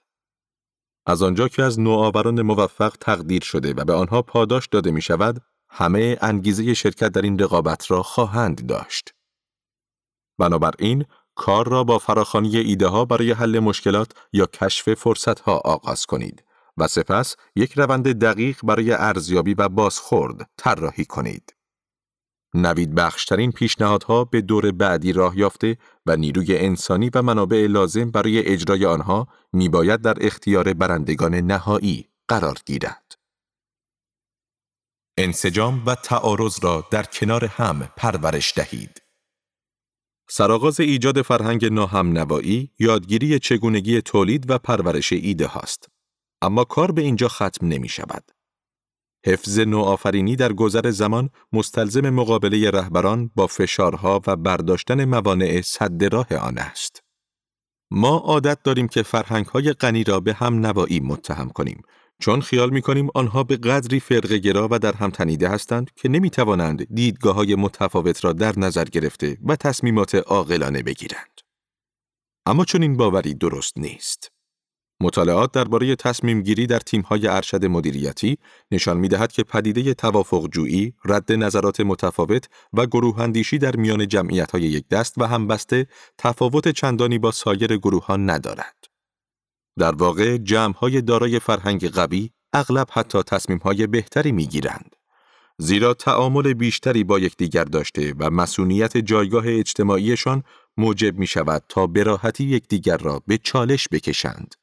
از 1.05 1.23
آنجا 1.23 1.47
که 1.47 1.63
از 1.63 1.79
نوآوران 1.79 2.41
موفق 2.41 2.95
تقدیر 2.99 3.43
شده 3.43 3.73
و 3.73 3.85
به 3.85 3.93
آنها 3.93 4.21
پاداش 4.21 4.67
داده 4.67 4.91
می 4.91 5.01
شود، 5.01 5.41
همه 5.69 6.17
انگیزه 6.21 6.73
شرکت 6.73 7.09
در 7.09 7.21
این 7.21 7.39
رقابت 7.39 7.91
را 7.91 8.03
خواهند 8.03 8.65
داشت. 8.65 9.13
بنابراین 10.37 11.05
کار 11.39 11.67
را 11.69 11.83
با 11.83 11.99
فراخانی 11.99 12.57
ایده 12.57 12.87
ها 12.87 13.05
برای 13.05 13.31
حل 13.31 13.59
مشکلات 13.59 14.11
یا 14.33 14.45
کشف 14.45 14.93
فرصت 14.93 15.39
ها 15.39 15.57
آغاز 15.57 16.05
کنید 16.05 16.43
و 16.77 16.87
سپس 16.87 17.35
یک 17.55 17.73
روند 17.73 18.11
دقیق 18.11 18.57
برای 18.63 18.91
ارزیابی 18.91 19.53
و 19.53 19.69
بازخورد 19.69 20.49
طراحی 20.57 21.05
کنید. 21.05 21.55
نوید 22.53 22.95
بخشترین 22.95 23.51
پیشنهادها 23.51 24.23
به 24.23 24.41
دور 24.41 24.71
بعدی 24.71 25.13
راه 25.13 25.37
یافته 25.37 25.77
و 26.05 26.15
نیروی 26.15 26.57
انسانی 26.57 27.11
و 27.13 27.21
منابع 27.21 27.67
لازم 27.67 28.11
برای 28.11 28.47
اجرای 28.47 28.85
آنها 28.85 29.27
میباید 29.53 30.01
در 30.01 30.17
اختیار 30.21 30.73
برندگان 30.73 31.35
نهایی 31.35 32.09
قرار 32.27 32.57
گیرد. 32.65 33.15
انسجام 35.17 35.83
و 35.85 35.95
تعارض 35.95 36.63
را 36.63 36.87
در 36.91 37.03
کنار 37.03 37.45
هم 37.45 37.89
پرورش 37.97 38.53
دهید. 38.55 39.08
سرآغاز 40.31 40.79
ایجاد 40.79 41.21
فرهنگ 41.21 41.65
ناهم 41.65 42.07
نوایی، 42.07 42.71
یادگیری 42.79 43.39
چگونگی 43.39 44.01
تولید 44.01 44.51
و 44.51 44.57
پرورش 44.57 45.13
ایده 45.13 45.47
هاست. 45.47 45.89
اما 46.41 46.63
کار 46.63 46.91
به 46.91 47.01
اینجا 47.01 47.27
ختم 47.27 47.67
نمی 47.67 47.89
شود. 47.89 48.31
حفظ 49.25 49.59
نوآفرینی 49.59 50.35
در 50.35 50.53
گذر 50.53 50.89
زمان 50.89 51.29
مستلزم 51.53 52.09
مقابله 52.09 52.69
رهبران 52.69 53.31
با 53.35 53.47
فشارها 53.47 54.21
و 54.27 54.35
برداشتن 54.35 55.05
موانع 55.05 55.61
صد 55.61 56.13
راه 56.13 56.35
آن 56.35 56.57
است. 56.57 57.03
ما 57.91 58.17
عادت 58.17 58.63
داریم 58.63 58.87
که 58.87 59.03
فرهنگهای 59.03 59.73
غنی 59.73 60.03
را 60.03 60.19
به 60.19 60.33
هم 60.33 60.65
نوایی 60.65 60.99
متهم 60.99 61.49
کنیم 61.49 61.81
چون 62.19 62.41
خیال 62.41 62.69
می 62.69 62.81
کنیم 62.81 63.07
آنها 63.15 63.43
به 63.43 63.57
قدری 63.57 63.99
فرقه 63.99 64.67
و 64.71 64.79
در 64.79 64.93
هم 64.93 65.09
تنیده 65.09 65.49
هستند 65.49 65.91
که 65.95 66.09
نمی 66.09 66.29
توانند 66.29 66.95
دیدگاه 66.95 67.35
های 67.35 67.55
متفاوت 67.55 68.25
را 68.25 68.33
در 68.33 68.59
نظر 68.59 68.85
گرفته 68.85 69.37
و 69.45 69.55
تصمیمات 69.55 70.15
عاقلانه 70.15 70.83
بگیرند. 70.83 71.41
اما 72.45 72.65
چون 72.65 72.81
این 72.81 72.97
باوری 72.97 73.33
درست 73.33 73.77
نیست. 73.77 74.31
مطالعات 75.01 75.51
درباره 75.51 75.95
تصمیم 75.95 76.41
گیری 76.41 76.67
در 76.67 76.79
تیم‌های 76.79 77.27
ارشد 77.27 77.65
مدیریتی 77.65 78.37
نشان 78.71 78.97
می‌دهد 78.97 79.31
که 79.31 79.43
پدیده 79.43 79.93
توافق 79.93 80.47
جویی، 80.47 80.93
رد 81.05 81.31
نظرات 81.31 81.79
متفاوت 81.79 82.49
و 82.73 82.85
گروه 82.85 83.19
اندیشی 83.19 83.57
در 83.57 83.75
میان 83.75 84.07
جمعیت‌های 84.07 84.61
یک 84.61 84.87
دست 84.87 85.17
و 85.17 85.23
همبسته 85.23 85.87
تفاوت 86.17 86.67
چندانی 86.67 87.19
با 87.19 87.31
سایر 87.31 87.77
گروهان 87.77 88.29
ندارد. 88.29 88.88
در 89.79 89.95
واقع 89.95 90.37
جمع‌های 90.37 91.01
دارای 91.01 91.39
فرهنگ 91.39 91.89
قوی 91.89 92.29
اغلب 92.53 92.87
حتی 92.91 93.23
تصمیم‌های 93.23 93.87
بهتری 93.87 94.31
می‌گیرند. 94.31 94.95
زیرا 95.57 95.93
تعامل 95.93 96.53
بیشتری 96.53 97.03
با 97.03 97.19
یکدیگر 97.19 97.63
داشته 97.63 98.13
و 98.19 98.29
مسئولیت 98.29 98.97
جایگاه 98.97 99.43
اجتماعیشان 99.47 100.43
موجب 100.77 101.19
می 101.19 101.27
شود 101.27 101.63
تا 101.69 101.87
براحتی 101.87 102.43
یکدیگر 102.43 102.97
را 102.97 103.21
به 103.27 103.37
چالش 103.37 103.87
بکشند. 103.91 104.55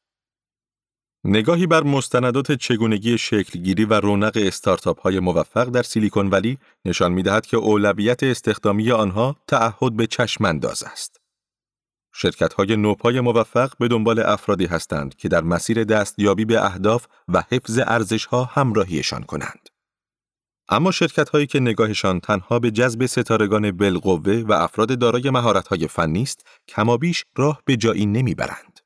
نگاهی 1.25 1.67
بر 1.67 1.83
مستندات 1.83 2.53
چگونگی 2.53 3.19
شکلگیری 3.19 3.85
و 3.85 3.95
رونق 3.95 4.33
استارتاپ 4.37 5.01
های 5.01 5.21
موفق 5.21 5.65
در 5.65 5.83
سیلیکون 5.83 6.31
ولی 6.31 6.59
نشان 6.85 7.13
می 7.13 7.23
دهد 7.23 7.47
که 7.47 7.57
اولویت 7.57 8.23
استخدامی 8.23 8.91
آنها 8.93 9.37
تعهد 9.47 9.97
به 9.97 10.07
چشمانداز 10.07 10.83
است. 10.83 11.21
شرکت 12.19 12.53
های 12.53 12.77
نوپای 12.77 13.21
موفق 13.21 13.73
به 13.79 13.89
دنبال 13.89 14.19
افرادی 14.19 14.67
هستند 14.67 15.15
که 15.15 15.29
در 15.29 15.43
مسیر 15.43 15.85
دستیابی 15.85 16.45
به 16.45 16.65
اهداف 16.65 17.07
و 17.29 17.43
حفظ 17.53 17.79
ارزش 17.79 18.25
ها 18.27 18.45
همراهیشان 18.45 19.23
کنند. 19.23 19.69
اما 20.69 20.91
شرکت 20.91 21.29
هایی 21.29 21.47
که 21.47 21.61
نگاهشان 21.61 22.21
تنها 22.21 22.59
به 22.59 22.71
جذب 22.71 23.07
ستارگان 23.07 23.71
بالقوه 23.71 24.45
و 24.49 24.53
افراد 24.53 24.99
دارای 24.99 25.31
مهارت 25.31 25.69
های 25.69 25.89
فنی 25.89 26.23
است، 26.23 26.47
کمابیش 26.69 27.25
راه 27.37 27.63
به 27.65 27.77
جایی 27.77 28.07
نمی‌برند. 28.07 28.81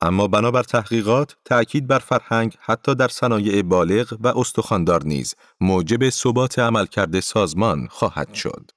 اما 0.00 0.28
بنابر 0.28 0.62
تحقیقات 0.62 1.36
تأکید 1.44 1.86
بر 1.86 1.98
فرهنگ 1.98 2.56
حتی 2.60 2.94
در 2.94 3.08
صنایع 3.08 3.62
بالغ 3.62 4.16
و 4.20 4.38
استخواندار 4.38 5.04
نیز 5.04 5.34
موجب 5.60 6.10
ثبات 6.10 6.58
عملکرد 6.58 7.20
سازمان 7.20 7.86
خواهد 7.90 8.34
شد. 8.34 8.70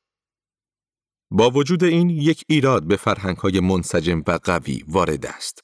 با 1.38 1.50
وجود 1.50 1.84
این 1.84 2.10
یک 2.10 2.44
ایراد 2.48 2.84
به 2.84 2.96
فرهنگ 2.96 3.38
های 3.38 3.60
منسجم 3.60 4.24
و 4.28 4.40
قوی 4.44 4.84
وارد 4.88 5.26
است. 5.26 5.64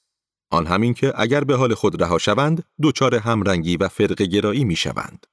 آن 0.50 0.68
همین 0.68 0.94
که 0.94 1.14
اگر 1.16 1.44
به 1.44 1.56
حال 1.56 1.74
خود 1.74 2.02
رها 2.04 2.18
شوند، 2.18 2.64
دچار 2.84 3.16
همرنگی 3.16 3.78
و 3.78 3.88
فرق 3.88 4.22
گرایی 4.22 4.64
می 4.64 4.76
شوند. 4.76 5.26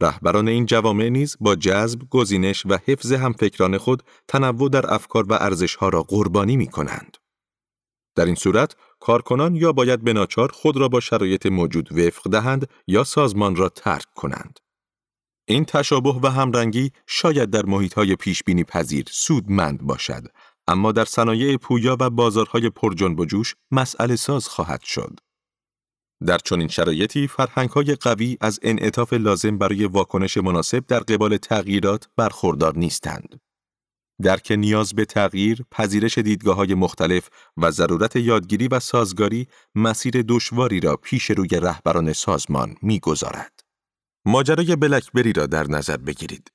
رهبران 0.00 0.48
این 0.48 0.66
جوامع 0.66 1.08
نیز 1.08 1.36
با 1.40 1.54
جذب، 1.54 2.00
گزینش 2.10 2.66
و 2.66 2.78
حفظ 2.86 3.12
همفکران 3.12 3.78
خود 3.78 4.02
تنوع 4.28 4.70
در 4.70 4.94
افکار 4.94 5.32
و 5.32 5.32
ارزشها 5.32 5.88
را 5.88 6.02
قربانی 6.02 6.56
می 6.56 6.66
کنند. 6.66 7.16
در 8.16 8.24
این 8.24 8.34
صورت 8.34 8.76
کارکنان 9.00 9.54
یا 9.56 9.72
باید 9.72 10.04
به 10.04 10.12
ناچار 10.12 10.52
خود 10.52 10.76
را 10.76 10.88
با 10.88 11.00
شرایط 11.00 11.46
موجود 11.46 11.98
وفق 11.98 12.30
دهند 12.30 12.68
یا 12.86 13.04
سازمان 13.04 13.56
را 13.56 13.68
ترک 13.68 14.06
کنند. 14.14 14.60
این 15.46 15.64
تشابه 15.64 16.20
و 16.22 16.26
همرنگی 16.26 16.90
شاید 17.06 17.50
در 17.50 17.66
محیطهای 17.66 18.16
پیشبینی 18.16 18.64
پذیر 18.64 19.04
سودمند 19.10 19.82
باشد، 19.82 20.24
اما 20.68 20.92
در 20.92 21.04
صنایع 21.04 21.56
پویا 21.56 21.96
و 22.00 22.10
بازارهای 22.10 22.70
پرجنب 22.70 23.20
و 23.20 23.24
جوش 23.24 23.54
مسئله 23.70 24.16
ساز 24.16 24.48
خواهد 24.48 24.82
شد. 24.82 25.20
در 26.26 26.38
چنین 26.38 26.68
شرایطی 26.68 27.28
فرهنگهای 27.28 27.94
قوی 27.94 28.36
از 28.40 28.60
انعطاف 28.62 29.12
لازم 29.12 29.58
برای 29.58 29.84
واکنش 29.84 30.36
مناسب 30.36 30.86
در 30.86 31.00
قبال 31.00 31.36
تغییرات 31.36 32.08
برخوردار 32.16 32.78
نیستند. 32.78 33.40
درک 34.22 34.52
نیاز 34.52 34.94
به 34.94 35.04
تغییر، 35.04 35.64
پذیرش 35.70 36.18
دیدگاه 36.18 36.56
های 36.56 36.74
مختلف 36.74 37.28
و 37.56 37.70
ضرورت 37.70 38.16
یادگیری 38.16 38.68
و 38.68 38.80
سازگاری 38.80 39.46
مسیر 39.74 40.22
دشواری 40.28 40.80
را 40.80 40.96
پیش 40.96 41.30
روی 41.30 41.48
رهبران 41.48 42.12
سازمان 42.12 42.76
می‌گذارد. 42.82 43.53
ماجرای 44.26 44.76
بلکبری 44.76 45.32
را 45.32 45.46
در 45.46 45.66
نظر 45.66 45.96
بگیرید. 45.96 46.50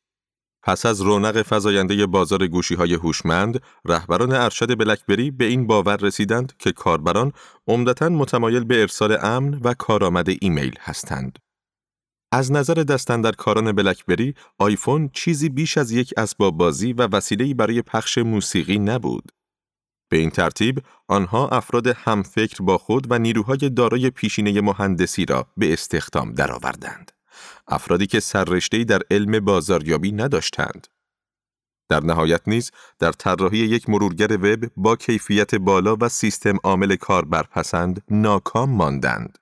پس 0.63 0.85
از 0.85 1.01
رونق 1.01 1.45
فزاینده 1.49 2.05
بازار 2.05 2.47
گوشی 2.47 2.75
های 2.75 2.93
هوشمند، 2.93 3.59
رهبران 3.85 4.31
ارشد 4.31 4.77
بلکبری 4.77 5.31
به 5.31 5.45
این 5.45 5.67
باور 5.67 5.97
رسیدند 5.97 6.53
که 6.57 6.71
کاربران 6.71 7.31
عمدتا 7.67 8.09
متمایل 8.09 8.63
به 8.63 8.81
ارسال 8.81 9.17
امن 9.21 9.53
و 9.53 9.73
کارآمد 9.73 10.27
ایمیل 10.41 10.75
هستند. 10.79 11.39
از 12.31 12.51
نظر 12.51 12.73
دستندرکاران 12.73 13.71
بلکبری، 13.71 14.33
آیفون 14.57 15.09
چیزی 15.13 15.49
بیش 15.49 15.77
از 15.77 15.91
یک 15.91 16.13
اسباب 16.17 16.57
بازی 16.57 16.93
و 16.93 17.07
وسیله‌ای 17.11 17.53
برای 17.53 17.81
پخش 17.81 18.17
موسیقی 18.17 18.79
نبود. 18.79 19.31
به 20.11 20.17
این 20.17 20.29
ترتیب، 20.29 20.83
آنها 21.07 21.47
افراد 21.47 21.87
همفکر 21.87 22.63
با 22.63 22.77
خود 22.77 23.11
و 23.11 23.19
نیروهای 23.19 23.57
دارای 23.57 24.09
پیشینه 24.09 24.61
مهندسی 24.61 25.25
را 25.25 25.47
به 25.57 25.73
استخدام 25.73 26.33
درآوردند. 26.33 27.18
افرادی 27.67 28.07
که 28.07 28.19
سررشته‌ای 28.19 28.85
در 28.85 29.01
علم 29.11 29.45
بازاریابی 29.45 30.11
نداشتند. 30.11 30.87
در 31.89 32.03
نهایت 32.03 32.41
نیز 32.47 32.71
در 32.99 33.11
طراحی 33.11 33.57
یک 33.57 33.89
مرورگر 33.89 34.33
وب 34.33 34.71
با 34.77 34.95
کیفیت 34.95 35.55
بالا 35.55 35.97
و 36.01 36.09
سیستم 36.09 36.57
عامل 36.63 36.95
کاربرپسند 36.95 38.03
ناکام 38.09 38.69
ماندند. 38.69 39.37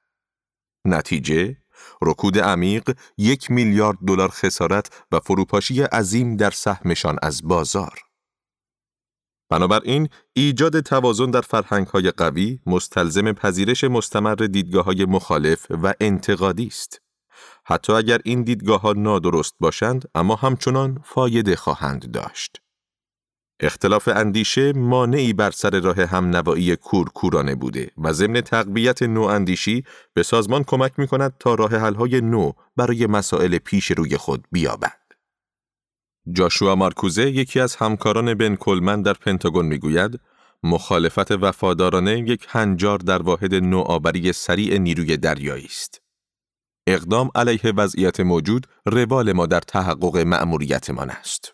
نتیجه 0.85 1.57
رکود 2.01 2.39
عمیق، 2.39 2.97
یک 3.17 3.51
میلیارد 3.51 3.97
دلار 4.07 4.29
خسارت 4.29 5.03
و 5.11 5.19
فروپاشی 5.19 5.81
عظیم 5.81 6.35
در 6.35 6.51
سهمشان 6.51 7.17
از 7.21 7.47
بازار. 7.47 7.99
بنابراین 9.49 10.09
ایجاد 10.33 10.79
توازن 10.79 11.31
در 11.31 11.41
فرهنگ‌های 11.41 12.11
قوی 12.11 12.59
مستلزم 12.65 13.31
پذیرش 13.31 13.83
مستمر 13.83 14.35
دیدگاه‌های 14.35 15.05
مخالف 15.05 15.65
و 15.69 15.93
انتقادی 15.99 16.67
است. 16.67 17.01
حتی 17.69 17.93
اگر 17.93 18.19
این 18.25 18.43
دیدگاه 18.43 18.81
ها 18.81 18.93
نادرست 18.93 19.55
باشند 19.59 20.09
اما 20.15 20.35
همچنان 20.35 21.01
فایده 21.05 21.55
خواهند 21.55 22.11
داشت. 22.11 22.61
اختلاف 23.59 24.07
اندیشه 24.07 24.73
مانعی 24.73 25.33
بر 25.33 25.51
سر 25.51 25.79
راه 25.79 26.01
هم 26.01 26.35
نوایی 26.35 26.75
کورکورانه 26.75 27.55
بوده 27.55 27.91
و 27.97 28.13
ضمن 28.13 28.41
تقویت 28.41 29.03
نو 29.03 29.21
اندیشی 29.21 29.83
به 30.13 30.23
سازمان 30.23 30.63
کمک 30.63 30.99
می 30.99 31.07
کند 31.07 31.33
تا 31.39 31.55
راه 31.55 31.75
های 31.75 32.21
نو 32.21 32.51
برای 32.75 33.05
مسائل 33.05 33.57
پیش 33.57 33.91
روی 33.91 34.17
خود 34.17 34.45
بیابد. 34.51 35.01
جاشوا 36.31 36.75
مارکوزه 36.75 37.31
یکی 37.31 37.59
از 37.59 37.75
همکاران 37.75 38.33
بن 38.33 38.55
کلمن 38.55 39.01
در 39.01 39.13
پنتاگون 39.13 39.65
می‌گوید 39.65 40.19
مخالفت 40.63 41.31
وفادارانه 41.31 42.19
یک 42.19 42.45
هنجار 42.49 42.97
در 42.97 43.21
واحد 43.21 43.55
نوآوری 43.55 44.33
سریع 44.33 44.77
نیروی 44.77 45.17
دریایی 45.17 45.65
است. 45.65 46.06
اقدام 46.87 47.29
علیه 47.35 47.73
وضعیت 47.77 48.19
موجود 48.19 48.67
روال 48.85 49.31
ما 49.33 49.45
در 49.45 49.59
تحقق 49.59 50.17
مأموریتمان 50.17 51.09
است. 51.09 51.53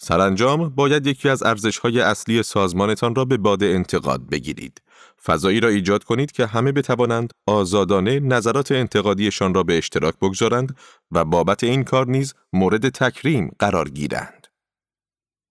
سرانجام 0.00 0.68
باید 0.68 1.06
یکی 1.06 1.28
از 1.28 1.42
ارزش‌های 1.42 2.00
اصلی 2.00 2.42
سازمانتان 2.42 3.14
را 3.14 3.24
به 3.24 3.36
باد 3.36 3.62
انتقاد 3.62 4.28
بگیرید. 4.28 4.82
فضایی 5.24 5.60
را 5.60 5.68
ایجاد 5.68 6.04
کنید 6.04 6.32
که 6.32 6.46
همه 6.46 6.72
بتوانند 6.72 7.32
آزادانه 7.46 8.20
نظرات 8.20 8.72
انتقادیشان 8.72 9.54
را 9.54 9.62
به 9.62 9.78
اشتراک 9.78 10.14
بگذارند 10.22 10.76
و 11.12 11.24
بابت 11.24 11.64
این 11.64 11.84
کار 11.84 12.06
نیز 12.06 12.34
مورد 12.52 12.88
تکریم 12.88 13.50
قرار 13.58 13.88
گیرند. 13.88 14.37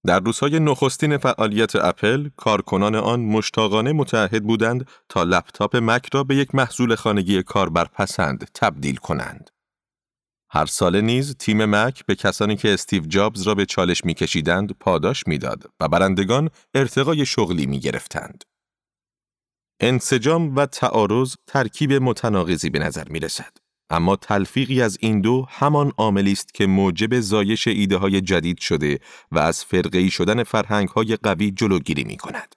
در 0.06 0.20
روزهای 0.20 0.60
نخستین 0.60 1.18
فعالیت 1.18 1.76
اپل، 1.76 2.30
کارکنان 2.36 2.96
آن 2.96 3.20
مشتاقانه 3.20 3.92
متعهد 3.92 4.44
بودند 4.44 4.88
تا 5.10 5.24
لپتاپ 5.24 5.76
مک 5.76 6.10
را 6.14 6.24
به 6.24 6.36
یک 6.36 6.56
محصول 6.56 6.96
خانگی 6.96 7.44
کاربرپسند 7.44 8.50
تبدیل 8.54 8.96
کنند. 8.96 9.50
هر 10.50 10.66
ساله 10.66 11.02
نیز 11.02 11.36
تیم 11.36 11.66
مک 11.66 12.06
به 12.06 12.16
کسانی 12.16 12.56
که 12.56 12.74
استیو 12.74 13.06
جابز 13.06 13.42
را 13.42 13.56
به 13.56 13.66
چالش 13.66 14.06
میکشیدند 14.06 14.72
پاداش 14.80 15.28
می‌داد 15.28 15.72
و 15.80 15.88
برندگان 15.88 16.50
ارتقای 16.74 17.26
شغلی 17.26 17.66
می 17.66 17.80
گرفتند. 17.80 18.44
انسجام 19.80 20.56
و 20.56 20.66
تعارض 20.66 21.36
ترکیب 21.48 21.94
متناقضی 21.94 22.70
به 22.70 22.80
نظر 22.80 23.10
می 23.10 23.20
رسد. 23.20 23.66
اما 23.89 24.15
تلفیقی 24.15 24.82
از 24.82 24.97
این 25.02 25.21
دو 25.21 25.45
همان 25.50 25.91
عاملی 25.97 26.32
است 26.32 26.54
که 26.54 26.67
موجب 26.67 27.19
زایش 27.19 27.67
ایده 27.67 27.97
های 27.97 28.21
جدید 28.21 28.60
شده 28.60 29.00
و 29.32 29.39
از 29.39 29.65
فرقه‌ای 29.65 30.10
شدن 30.10 30.43
فرهنگ 30.43 30.88
های 30.89 31.15
قوی 31.15 31.52
جلوگیری 31.52 32.04
می 32.04 32.17
کند. 32.17 32.56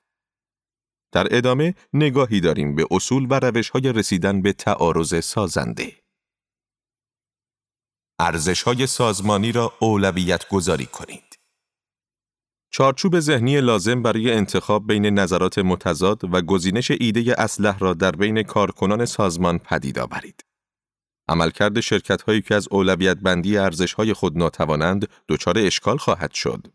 در 1.13 1.37
ادامه 1.37 1.75
نگاهی 1.93 2.41
داریم 2.41 2.75
به 2.75 2.87
اصول 2.91 3.27
و 3.31 3.35
روش 3.35 3.71
های 3.71 3.93
رسیدن 3.93 4.43
به 4.43 4.53
تعارض 4.53 5.25
سازنده. 5.25 5.93
ارزش 8.19 8.63
های 8.63 8.87
سازمانی 8.87 9.53
را 9.53 9.73
اولویت 9.81 10.49
گذاری 10.49 10.87
کنید. 10.87 11.39
چارچوب 12.73 13.21
ذهنی 13.21 13.61
لازم 13.61 14.03
برای 14.03 14.33
انتخاب 14.33 14.87
بین 14.87 15.07
نظرات 15.07 15.59
متضاد 15.59 16.35
و 16.35 16.41
گزینش 16.41 16.91
ایده 16.91 17.35
اسلح 17.39 17.79
را 17.79 17.95
در 17.95 18.11
بین 18.11 18.43
کارکنان 18.43 19.05
سازمان 19.05 19.59
پدید 19.59 19.99
آورید. 19.99 20.50
عملکرد 21.31 21.81
شرکت 21.81 22.23
هایی 22.23 22.43
که 22.43 22.55
از 22.55 22.69
اولویت 22.71 23.17
بندی 23.17 23.59
ارزش 23.59 23.93
های 23.93 24.13
خود 24.13 24.39
ناتوانند 24.39 25.09
دچار 25.29 25.59
اشکال 25.59 25.97
خواهد 25.97 26.33
شد. 26.33 26.67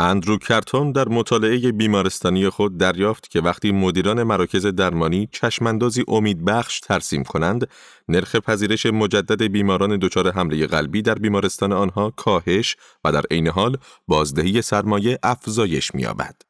اندرو 0.00 0.38
کرتون 0.38 0.92
در 0.92 1.08
مطالعه 1.08 1.72
بیمارستانی 1.72 2.48
خود 2.48 2.78
دریافت 2.78 3.30
که 3.30 3.40
وقتی 3.40 3.72
مدیران 3.72 4.22
مراکز 4.22 4.66
درمانی 4.66 5.28
چشماندازی 5.32 6.04
امیدبخش 6.08 6.80
ترسیم 6.80 7.24
کنند، 7.24 7.68
نرخ 8.08 8.36
پذیرش 8.36 8.86
مجدد 8.86 9.42
بیماران 9.42 9.98
دچار 9.98 10.30
حمله 10.30 10.66
قلبی 10.66 11.02
در 11.02 11.14
بیمارستان 11.14 11.72
آنها 11.72 12.10
کاهش 12.10 12.76
و 13.04 13.12
در 13.12 13.22
عین 13.30 13.48
حال 13.48 13.76
بازدهی 14.08 14.62
سرمایه 14.62 15.18
افزایش 15.22 15.94
می‌یابد. 15.94 16.47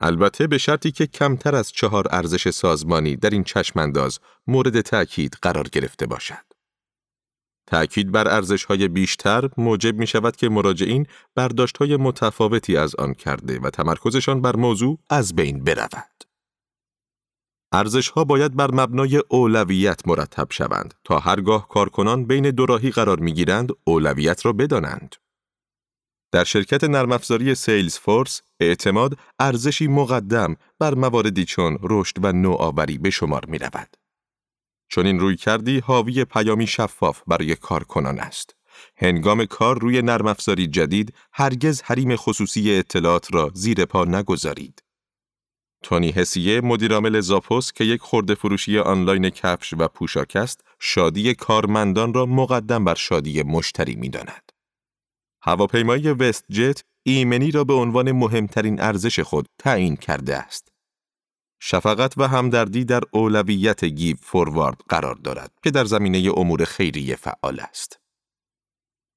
البته 0.00 0.46
به 0.46 0.58
شرطی 0.58 0.90
که 0.90 1.06
کمتر 1.06 1.54
از 1.54 1.72
چهار 1.72 2.06
ارزش 2.10 2.50
سازمانی 2.50 3.16
در 3.16 3.30
این 3.30 3.44
چشمانداز 3.44 4.18
مورد 4.46 4.80
تأکید 4.80 5.36
قرار 5.42 5.68
گرفته 5.68 6.06
باشد. 6.06 6.44
تأکید 7.66 8.12
بر 8.12 8.42
های 8.68 8.88
بیشتر 8.88 9.48
موجب 9.56 9.98
می 9.98 10.06
شود 10.06 10.36
که 10.36 10.48
مراجعین 10.48 11.06
های 11.80 11.96
متفاوتی 11.96 12.76
از 12.76 12.94
آن 12.94 13.14
کرده 13.14 13.60
و 13.60 13.70
تمرکزشان 13.70 14.40
بر 14.40 14.56
موضوع 14.56 14.98
از 15.10 15.36
بین 15.36 15.64
برود. 15.64 16.24
ها 18.14 18.24
باید 18.24 18.56
بر 18.56 18.70
مبنای 18.70 19.22
اولویت 19.28 20.08
مرتب 20.08 20.46
شوند 20.50 20.94
تا 21.04 21.18
هرگاه 21.18 21.68
کارکنان 21.68 22.24
بین 22.24 22.50
دو 22.50 22.66
راهی 22.66 22.90
قرار 22.90 23.20
می 23.20 23.32
گیرند 23.32 23.72
اولویت 23.84 24.46
را 24.46 24.52
بدانند. 24.52 25.16
در 26.34 26.44
شرکت 26.44 26.84
نرمافزاری 26.84 27.54
سیلز 27.54 27.98
فورس 27.98 28.42
اعتماد 28.60 29.18
ارزشی 29.38 29.86
مقدم 29.86 30.56
بر 30.78 30.94
مواردی 30.94 31.44
چون 31.44 31.78
رشد 31.82 32.24
و 32.24 32.32
نوآوری 32.32 32.98
به 32.98 33.10
شمار 33.10 33.46
می 33.46 33.58
رود. 33.58 33.96
چون 34.88 35.06
این 35.06 35.20
روی 35.20 35.36
کردی 35.36 35.78
حاوی 35.78 36.24
پیامی 36.24 36.66
شفاف 36.66 37.22
برای 37.26 37.56
کارکنان 37.56 38.18
است. 38.18 38.54
هنگام 38.96 39.44
کار 39.44 39.78
روی 39.78 40.02
نرم 40.02 40.26
افزاری 40.26 40.66
جدید 40.66 41.14
هرگز 41.32 41.82
حریم 41.82 42.16
خصوصی 42.16 42.74
اطلاعات 42.74 43.34
را 43.34 43.50
زیر 43.54 43.84
پا 43.84 44.04
نگذارید. 44.04 44.82
تونی 45.82 46.10
هسیه 46.10 46.60
مدیرعامل 46.60 47.20
زاپوس 47.20 47.72
که 47.72 47.84
یک 47.84 48.00
خورده 48.00 48.34
فروشی 48.34 48.78
آنلاین 48.78 49.30
کفش 49.30 49.74
و 49.78 49.88
پوشاک 49.88 50.36
است، 50.36 50.64
شادی 50.80 51.34
کارمندان 51.34 52.14
را 52.14 52.26
مقدم 52.26 52.84
بر 52.84 52.94
شادی 52.94 53.42
مشتری 53.42 53.96
می 53.96 54.08
داند. 54.08 54.43
هواپیمایی 55.44 56.08
وست 56.08 56.44
جت 56.50 56.82
ایمنی 57.02 57.50
را 57.50 57.64
به 57.64 57.72
عنوان 57.72 58.12
مهمترین 58.12 58.80
ارزش 58.80 59.20
خود 59.20 59.48
تعیین 59.58 59.96
کرده 59.96 60.36
است. 60.36 60.68
شفقت 61.60 62.18
و 62.18 62.28
همدردی 62.28 62.84
در 62.84 63.00
اولویت 63.12 63.84
گیو 63.84 64.16
فوروارد 64.22 64.80
قرار 64.88 65.14
دارد 65.14 65.50
که 65.62 65.70
در 65.70 65.84
زمینه 65.84 66.32
امور 66.36 66.64
خیریه 66.64 67.16
فعال 67.16 67.60
است. 67.60 68.00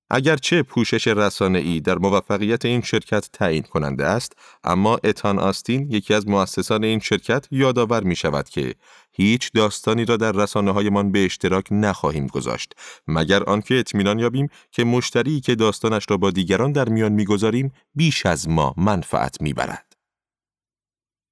اگرچه 0.09 0.63
پوشش 0.63 1.07
ای 1.41 1.79
در 1.79 1.97
موفقیت 1.97 2.65
این 2.65 2.81
شرکت 2.81 3.29
تعیین 3.33 3.63
کننده 3.63 4.05
است، 4.05 4.33
اما 4.63 4.99
اتان 5.03 5.39
آستین 5.39 5.91
یکی 5.91 6.13
از 6.13 6.27
مؤسسان 6.27 6.83
این 6.83 6.99
شرکت 6.99 7.47
یادآور 7.51 8.03
می 8.03 8.15
شود 8.15 8.49
که 8.49 8.75
هیچ 9.11 9.51
داستانی 9.53 10.05
را 10.05 10.17
در 10.17 10.31
رسانه 10.31 10.71
هایمان 10.71 11.11
به 11.11 11.25
اشتراک 11.25 11.65
نخواهیم 11.71 12.27
گذاشت 12.27 12.73
مگر 13.07 13.43
آنکه 13.43 13.79
اطمینان 13.79 14.19
یابیم 14.19 14.49
که 14.71 14.83
مشتری 14.83 15.41
که 15.41 15.55
داستانش 15.55 16.05
را 16.09 16.17
با 16.17 16.31
دیگران 16.31 16.71
در 16.71 16.89
میان 16.89 17.11
می‌گذاریم 17.11 17.71
بیش 17.95 18.25
از 18.25 18.49
ما 18.49 18.73
منفعت 18.77 19.41
می‌برد. 19.41 19.93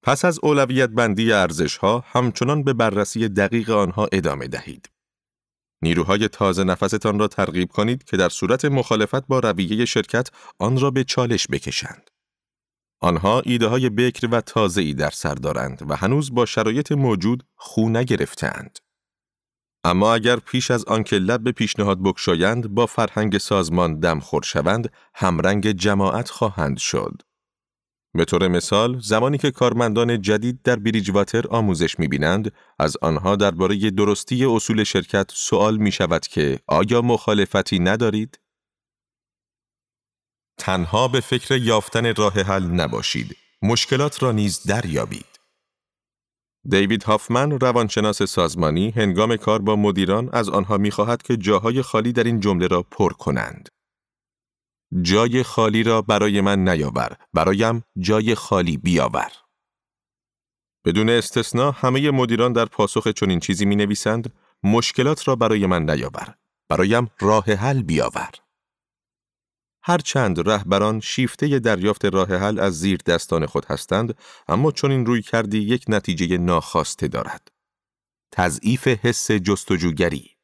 پس 0.04 0.26
از 0.26 0.40
اولویت 0.44 0.90
بندی 0.90 1.32
ارزش 1.32 1.78
ها 1.78 2.04
همچنان 2.08 2.64
به 2.64 2.74
بررسی 2.74 3.30
دقیق 3.30 3.70
آنها 3.70 4.10
ادامه 4.12 4.48
دهید. 4.48 4.90
نیروهای 5.86 6.28
تازه 6.28 6.64
نفستان 6.64 7.20
را 7.20 7.28
ترغیب 7.28 7.72
کنید 7.72 8.04
که 8.04 8.18
در 8.18 8.30
صورت 8.30 8.66
مخالفت 8.66 9.28
با 9.28 9.40
رویه 9.40 9.86
شرکت 9.86 10.30
آن 10.60 10.80
را 10.80 10.92
به 10.92 11.04
چالش 11.04 11.48
بکشند. 11.48 12.10
آنها 13.02 13.42
ایده 13.46 13.68
های 13.68 13.90
بکر 13.90 14.28
و 14.32 14.42
تازه 14.42 14.82
ای 14.82 14.94
در 14.94 15.10
سر 15.10 15.34
دارند 15.34 15.84
و 15.90 15.96
هنوز 15.96 16.34
با 16.34 16.46
شرایط 16.46 16.92
موجود 16.92 17.44
خو 17.56 17.90
نگرفتند. 17.90 18.80
اما 19.84 20.14
اگر 20.14 20.36
پیش 20.36 20.72
از 20.72 20.86
آنکه 20.86 21.16
لب 21.16 21.44
به 21.44 21.52
پیشنهاد 21.52 22.04
بکشایند 22.04 22.68
با 22.68 22.86
فرهنگ 22.86 23.38
سازمان 23.38 24.00
دم 24.00 24.20
خور 24.20 24.44
شوند 24.44 24.92
همرنگ 25.16 25.72
جماعت 25.72 26.30
خواهند 26.30 26.78
شد. 26.78 27.22
به 28.16 28.26
طور 28.26 28.48
مثال، 28.48 29.00
زمانی 29.00 29.38
که 29.38 29.52
کارمندان 29.52 30.22
جدید 30.22 30.62
در 30.64 30.76
بریجواتر 30.76 31.48
آموزش 31.50 32.00
می‌بینند، 32.00 32.52
از 32.80 32.98
آنها 33.02 33.36
درباره 33.36 33.92
درستی 33.92 34.46
اصول 34.46 34.84
شرکت 34.84 35.32
سوال 35.34 35.78
می 35.78 35.92
شود 35.92 36.28
که 36.28 36.60
آیا 36.68 37.02
مخالفتی 37.02 37.80
ندارید؟ 37.80 38.40
تنها 40.58 41.08
به 41.08 41.20
فکر 41.20 41.58
یافتن 41.58 42.16
راه 42.16 42.34
حل 42.34 42.64
نباشید. 42.64 43.36
مشکلات 43.62 44.24
را 44.24 44.32
نیز 44.32 44.64
دریابید. 44.64 45.40
دیوید 46.70 47.04
هافمن 47.04 47.52
روانشناس 47.52 48.24
سازمانی 48.24 48.90
هنگام 48.90 49.36
کار 49.36 49.62
با 49.62 49.76
مدیران 49.76 50.30
از 50.34 50.50
آنها 50.50 50.78
می‌خواهد 50.78 51.22
که 51.22 51.38
جاهای 51.38 51.82
خالی 51.82 52.14
در 52.14 52.24
این 52.24 52.40
جمله 52.40 52.68
را 52.68 52.82
پر 52.84 53.14
کنند. 53.14 53.70
جای 55.02 55.44
خالی 55.44 55.84
را 55.84 56.02
برای 56.02 56.42
من 56.42 56.70
نیاور، 56.70 57.18
برایم 57.34 57.84
جای 58.00 58.36
خالی 58.36 58.78
بیاور. 58.78 59.32
بدون 60.86 61.10
استثنا 61.10 61.72
همه 61.72 62.12
مدیران 62.12 62.54
در 62.54 62.66
پاسخ 62.66 63.08
چنین 63.08 63.40
چیزی 63.40 63.66
می 63.66 63.76
نویسند 63.76 64.34
مشکلات 64.64 65.28
را 65.28 65.36
برای 65.36 65.66
من 65.66 65.90
نیاور، 65.90 66.36
برایم 66.70 67.10
راه 67.20 67.46
حل 67.46 67.82
بیاور. 67.82 68.30
هرچند 69.84 70.50
رهبران 70.50 71.00
شیفته 71.00 71.60
دریافت 71.60 72.06
راه 72.06 72.36
حل 72.36 72.60
از 72.60 72.80
زیر 72.80 72.98
دستان 73.06 73.46
خود 73.46 73.66
هستند، 73.66 74.18
اما 74.48 74.72
چون 74.72 74.92
این 74.92 75.06
روی 75.06 75.22
کردی 75.22 75.60
یک 75.60 75.86
نتیجه 75.88 76.38
ناخواسته 76.38 77.08
دارد. 77.08 77.52
تضعیف 78.32 78.88
حس 78.88 79.32
جستجوگری 79.32 80.35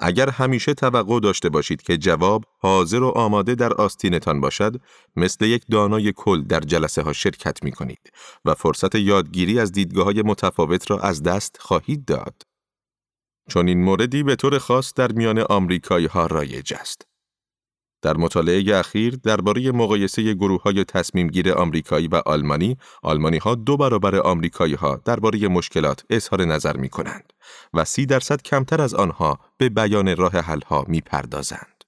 اگر 0.00 0.30
همیشه 0.30 0.74
توقع 0.74 1.20
داشته 1.20 1.48
باشید 1.48 1.82
که 1.82 1.96
جواب 1.96 2.44
حاضر 2.58 3.02
و 3.02 3.08
آماده 3.08 3.54
در 3.54 3.72
آستینتان 3.72 4.40
باشد، 4.40 4.80
مثل 5.16 5.44
یک 5.44 5.64
دانای 5.70 6.12
کل 6.16 6.42
در 6.42 6.60
جلسه 6.60 7.02
ها 7.02 7.12
شرکت 7.12 7.62
می 7.62 7.72
کنید 7.72 8.12
و 8.44 8.54
فرصت 8.54 8.94
یادگیری 8.94 9.60
از 9.60 9.72
دیدگاه 9.72 10.04
های 10.04 10.22
متفاوت 10.22 10.90
را 10.90 10.98
از 10.98 11.22
دست 11.22 11.56
خواهید 11.60 12.04
داد. 12.04 12.42
چون 13.48 13.68
این 13.68 13.82
موردی 13.82 14.22
به 14.22 14.36
طور 14.36 14.58
خاص 14.58 14.94
در 14.94 15.12
میان 15.12 15.38
آمریکایی 15.38 16.06
ها 16.06 16.26
رایج 16.26 16.74
است. 16.74 17.06
در 18.04 18.16
مطالعه 18.16 18.78
اخیر 18.78 19.16
درباره 19.16 19.72
مقایسه 19.72 20.34
گروه 20.34 20.62
های 20.62 20.84
تصمیم 20.84 21.28
گیر 21.28 21.52
آمریکایی 21.52 22.08
و 22.08 22.22
آلمانی، 22.26 22.76
آلمانی 23.02 23.38
ها 23.38 23.54
دو 23.54 23.76
برابر 23.76 24.16
آمریکایی 24.16 24.74
ها 24.74 25.00
درباره 25.04 25.48
مشکلات 25.48 26.04
اظهار 26.10 26.44
نظر 26.44 26.76
می 26.76 26.88
کنند 26.88 27.32
و 27.74 27.84
سی 27.84 28.06
درصد 28.06 28.42
کمتر 28.42 28.82
از 28.82 28.94
آنها 28.94 29.38
به 29.58 29.68
بیان 29.68 30.16
راه 30.16 30.32
حل 30.32 30.60
ها 30.66 30.84
می 30.88 31.00
پردازند. 31.00 31.84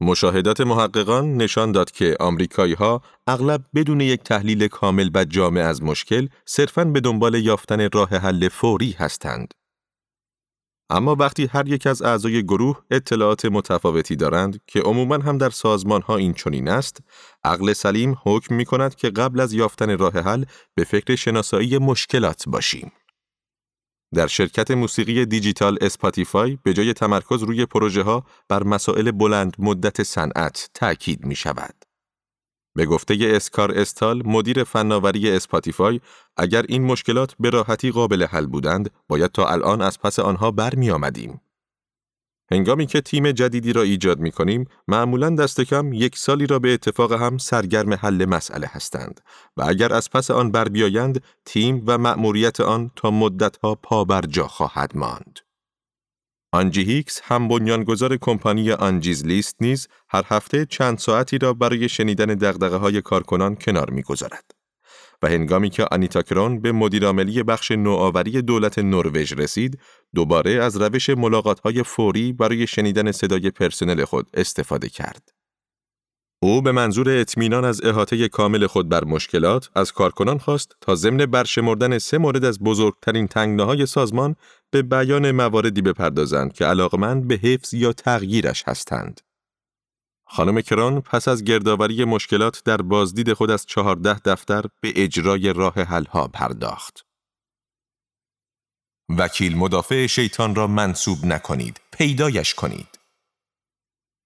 مشاهدات 0.00 0.60
محققان 0.60 1.36
نشان 1.36 1.72
داد 1.72 1.90
که 1.90 2.16
آمریکایی 2.20 2.74
ها 2.74 3.02
اغلب 3.26 3.64
بدون 3.74 4.00
یک 4.00 4.22
تحلیل 4.22 4.68
کامل 4.68 5.10
و 5.14 5.24
جامع 5.24 5.60
از 5.60 5.82
مشکل 5.82 6.28
صرفاً 6.44 6.84
به 6.84 7.00
دنبال 7.00 7.34
یافتن 7.34 7.88
راه 7.92 8.08
حل 8.08 8.48
فوری 8.48 8.92
هستند. 8.98 9.54
اما 10.90 11.14
وقتی 11.14 11.46
هر 11.46 11.68
یک 11.68 11.86
از 11.86 12.02
اعضای 12.02 12.42
گروه 12.42 12.82
اطلاعات 12.90 13.44
متفاوتی 13.44 14.16
دارند 14.16 14.60
که 14.66 14.80
عموما 14.80 15.14
هم 15.14 15.38
در 15.38 15.50
سازمان 15.50 16.02
ها 16.02 16.16
این 16.16 16.34
چنین 16.34 16.68
است، 16.68 16.98
عقل 17.44 17.72
سلیم 17.72 18.16
حکم 18.24 18.54
می 18.54 18.64
کند 18.64 18.94
که 18.94 19.10
قبل 19.10 19.40
از 19.40 19.52
یافتن 19.52 19.98
راه 19.98 20.12
حل 20.12 20.44
به 20.74 20.84
فکر 20.84 21.16
شناسایی 21.16 21.78
مشکلات 21.78 22.44
باشیم. 22.46 22.92
در 24.14 24.26
شرکت 24.26 24.70
موسیقی 24.70 25.26
دیجیتال 25.26 25.78
Spotify 25.80 26.58
به 26.62 26.74
جای 26.74 26.92
تمرکز 26.92 27.42
روی 27.42 27.66
پروژه 27.66 28.02
ها 28.02 28.24
بر 28.48 28.62
مسائل 28.62 29.10
بلند 29.10 29.56
مدت 29.58 30.02
صنعت 30.02 30.70
تأکید 30.74 31.24
می 31.26 31.36
شود. 31.36 31.87
به 32.78 32.86
گفته 32.86 33.16
اسکار 33.20 33.78
استال 33.78 34.22
مدیر 34.26 34.64
فناوری 34.64 35.30
Spotify 35.30 36.00
اگر 36.36 36.64
این 36.68 36.84
مشکلات 36.84 37.34
به 37.40 37.50
راحتی 37.50 37.90
قابل 37.90 38.24
حل 38.24 38.46
بودند 38.46 38.90
باید 39.08 39.32
تا 39.32 39.48
الان 39.48 39.82
از 39.82 39.98
پس 39.98 40.18
آنها 40.18 40.50
برمی 40.50 40.90
آمدیم. 40.90 41.40
هنگامی 42.50 42.86
که 42.86 43.00
تیم 43.00 43.32
جدیدی 43.32 43.72
را 43.72 43.82
ایجاد 43.82 44.18
می 44.18 44.32
کنیم، 44.32 44.64
معمولا 44.88 45.30
دست 45.30 45.60
کم 45.60 45.92
یک 45.92 46.18
سالی 46.18 46.46
را 46.46 46.58
به 46.58 46.74
اتفاق 46.74 47.12
هم 47.12 47.38
سرگرم 47.38 47.94
حل 47.94 48.24
مسئله 48.24 48.66
هستند 48.70 49.20
و 49.56 49.64
اگر 49.68 49.92
از 49.92 50.10
پس 50.10 50.30
آن 50.30 50.50
بر 50.50 50.68
بیایند، 50.68 51.22
تیم 51.44 51.82
و 51.86 51.98
مأموریت 51.98 52.60
آن 52.60 52.90
تا 52.96 53.10
مدتها 53.10 53.74
پا 53.74 54.04
بر 54.04 54.20
جا 54.20 54.46
خواهد 54.46 54.96
ماند. 54.96 55.47
آنجی 56.52 56.82
هیکس 56.82 57.20
هم 57.24 57.48
بنیانگذار 57.48 58.16
کمپانی 58.16 58.72
Angie's 58.72 59.26
List 59.26 59.56
نیز 59.60 59.88
هر 60.08 60.22
هفته 60.26 60.66
چند 60.66 60.98
ساعتی 60.98 61.38
را 61.38 61.52
برای 61.52 61.88
شنیدن 61.88 62.26
دغدغه 62.26 62.76
های 62.76 63.02
کارکنان 63.02 63.54
کنار 63.56 63.90
می‌گذارد. 63.90 64.50
و 65.22 65.28
هنگامی 65.28 65.70
که 65.70 65.84
آنیتا 65.84 66.22
کرون 66.22 66.60
به 66.60 66.72
مدیرعاملی 66.72 67.42
بخش 67.42 67.70
نوآوری 67.70 68.42
دولت 68.42 68.78
نروژ 68.78 69.32
رسید، 69.32 69.78
دوباره 70.14 70.50
از 70.50 70.76
روش 70.76 71.10
های 71.64 71.82
فوری 71.82 72.32
برای 72.32 72.66
شنیدن 72.66 73.12
صدای 73.12 73.50
پرسنل 73.50 74.04
خود 74.04 74.26
استفاده 74.34 74.88
کرد. 74.88 75.37
او 76.42 76.62
به 76.62 76.72
منظور 76.72 77.10
اطمینان 77.10 77.64
از 77.64 77.84
احاطه 77.84 78.28
کامل 78.28 78.66
خود 78.66 78.88
بر 78.88 79.04
مشکلات 79.04 79.70
از 79.74 79.92
کارکنان 79.92 80.38
خواست 80.38 80.76
تا 80.80 80.94
ضمن 80.94 81.26
برشمردن 81.26 81.98
سه 81.98 82.18
مورد 82.18 82.44
از 82.44 82.58
بزرگترین 82.58 83.26
تنگناهای 83.26 83.86
سازمان 83.86 84.36
به 84.70 84.82
بیان 84.82 85.30
مواردی 85.30 85.82
بپردازند 85.82 86.52
که 86.52 86.64
علاقمند 86.64 87.28
به 87.28 87.34
حفظ 87.34 87.74
یا 87.74 87.92
تغییرش 87.92 88.64
هستند. 88.66 89.20
خانم 90.26 90.60
کران 90.60 91.00
پس 91.00 91.28
از 91.28 91.44
گردآوری 91.44 92.04
مشکلات 92.04 92.62
در 92.64 92.76
بازدید 92.76 93.32
خود 93.32 93.50
از 93.50 93.66
چهارده 93.66 94.18
دفتر 94.18 94.64
به 94.80 94.92
اجرای 94.96 95.52
راه 95.52 95.74
حلها 95.74 96.28
پرداخت. 96.28 97.06
وکیل 99.18 99.56
مدافع 99.56 100.06
شیطان 100.06 100.54
را 100.54 100.66
منصوب 100.66 101.24
نکنید، 101.24 101.80
پیدایش 101.92 102.54
کنید. 102.54 102.97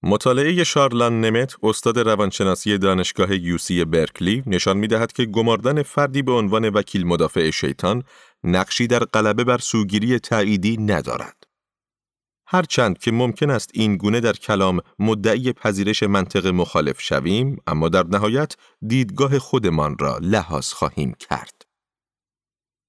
مطالعه 0.05 0.63
شارلان 0.63 1.21
نمت، 1.21 1.55
استاد 1.63 1.99
روانشناسی 1.99 2.77
دانشگاه 2.77 3.35
یوسی 3.35 3.85
برکلی، 3.85 4.43
نشان 4.45 4.77
می 4.77 4.87
دهد 4.87 5.11
که 5.11 5.25
گماردن 5.25 5.83
فردی 5.83 6.21
به 6.21 6.31
عنوان 6.31 6.69
وکیل 6.69 7.07
مدافع 7.07 7.49
شیطان 7.49 8.03
نقشی 8.43 8.87
در 8.87 8.99
غلبه 8.99 9.43
بر 9.43 9.57
سوگیری 9.57 10.19
تعییدی 10.19 10.77
ندارد. 10.77 11.43
هرچند 12.47 12.97
که 12.97 13.11
ممکن 13.11 13.49
است 13.49 13.71
این 13.73 13.97
گونه 13.97 14.19
در 14.19 14.33
کلام 14.33 14.79
مدعی 14.99 15.53
پذیرش 15.53 16.03
منطق 16.03 16.47
مخالف 16.47 17.01
شویم، 17.01 17.57
اما 17.67 17.89
در 17.89 18.07
نهایت 18.07 18.55
دیدگاه 18.87 19.39
خودمان 19.39 19.97
را 19.99 20.17
لحاظ 20.21 20.73
خواهیم 20.73 21.13
کرد. 21.19 21.62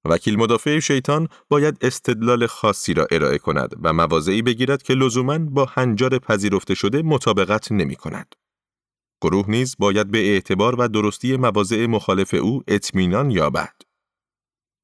وکیل 0.04 0.36
مدافع 0.36 0.78
شیطان 0.78 1.28
باید 1.48 1.78
استدلال 1.80 2.46
خاصی 2.46 2.94
را 2.94 3.06
ارائه 3.10 3.38
کند 3.38 3.74
و 3.82 3.92
مواضعی 3.92 4.42
بگیرد 4.42 4.82
که 4.82 4.94
لزوما 4.94 5.38
با 5.38 5.64
هنجار 5.64 6.18
پذیرفته 6.18 6.74
شده 6.74 7.02
مطابقت 7.02 7.72
نمی 7.72 7.96
کند. 7.96 8.34
گروه 9.22 9.50
نیز 9.50 9.76
باید 9.78 10.10
به 10.10 10.18
اعتبار 10.18 10.80
و 10.80 10.88
درستی 10.88 11.36
مواضع 11.36 11.86
مخالف 11.86 12.34
او 12.34 12.62
اطمینان 12.68 13.30
یابد. 13.30 13.74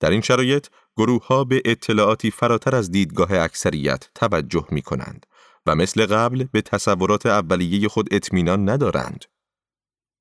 در 0.01 0.11
این 0.11 0.21
شرایط 0.21 0.67
گروه 0.97 1.27
ها 1.27 1.45
به 1.45 1.63
اطلاعاتی 1.65 2.31
فراتر 2.31 2.77
از 2.77 2.91
دیدگاه 2.91 3.33
اکثریت 3.33 4.09
توجه 4.15 4.67
می 4.71 4.83
کنند 4.83 5.27
و 5.67 5.75
مثل 5.75 6.07
قبل 6.07 6.45
به 6.53 6.63
تصورات 6.63 7.27
اولیه 7.27 7.89
خود 7.89 8.15
اطمینان 8.15 8.69
ندارند. 8.69 9.25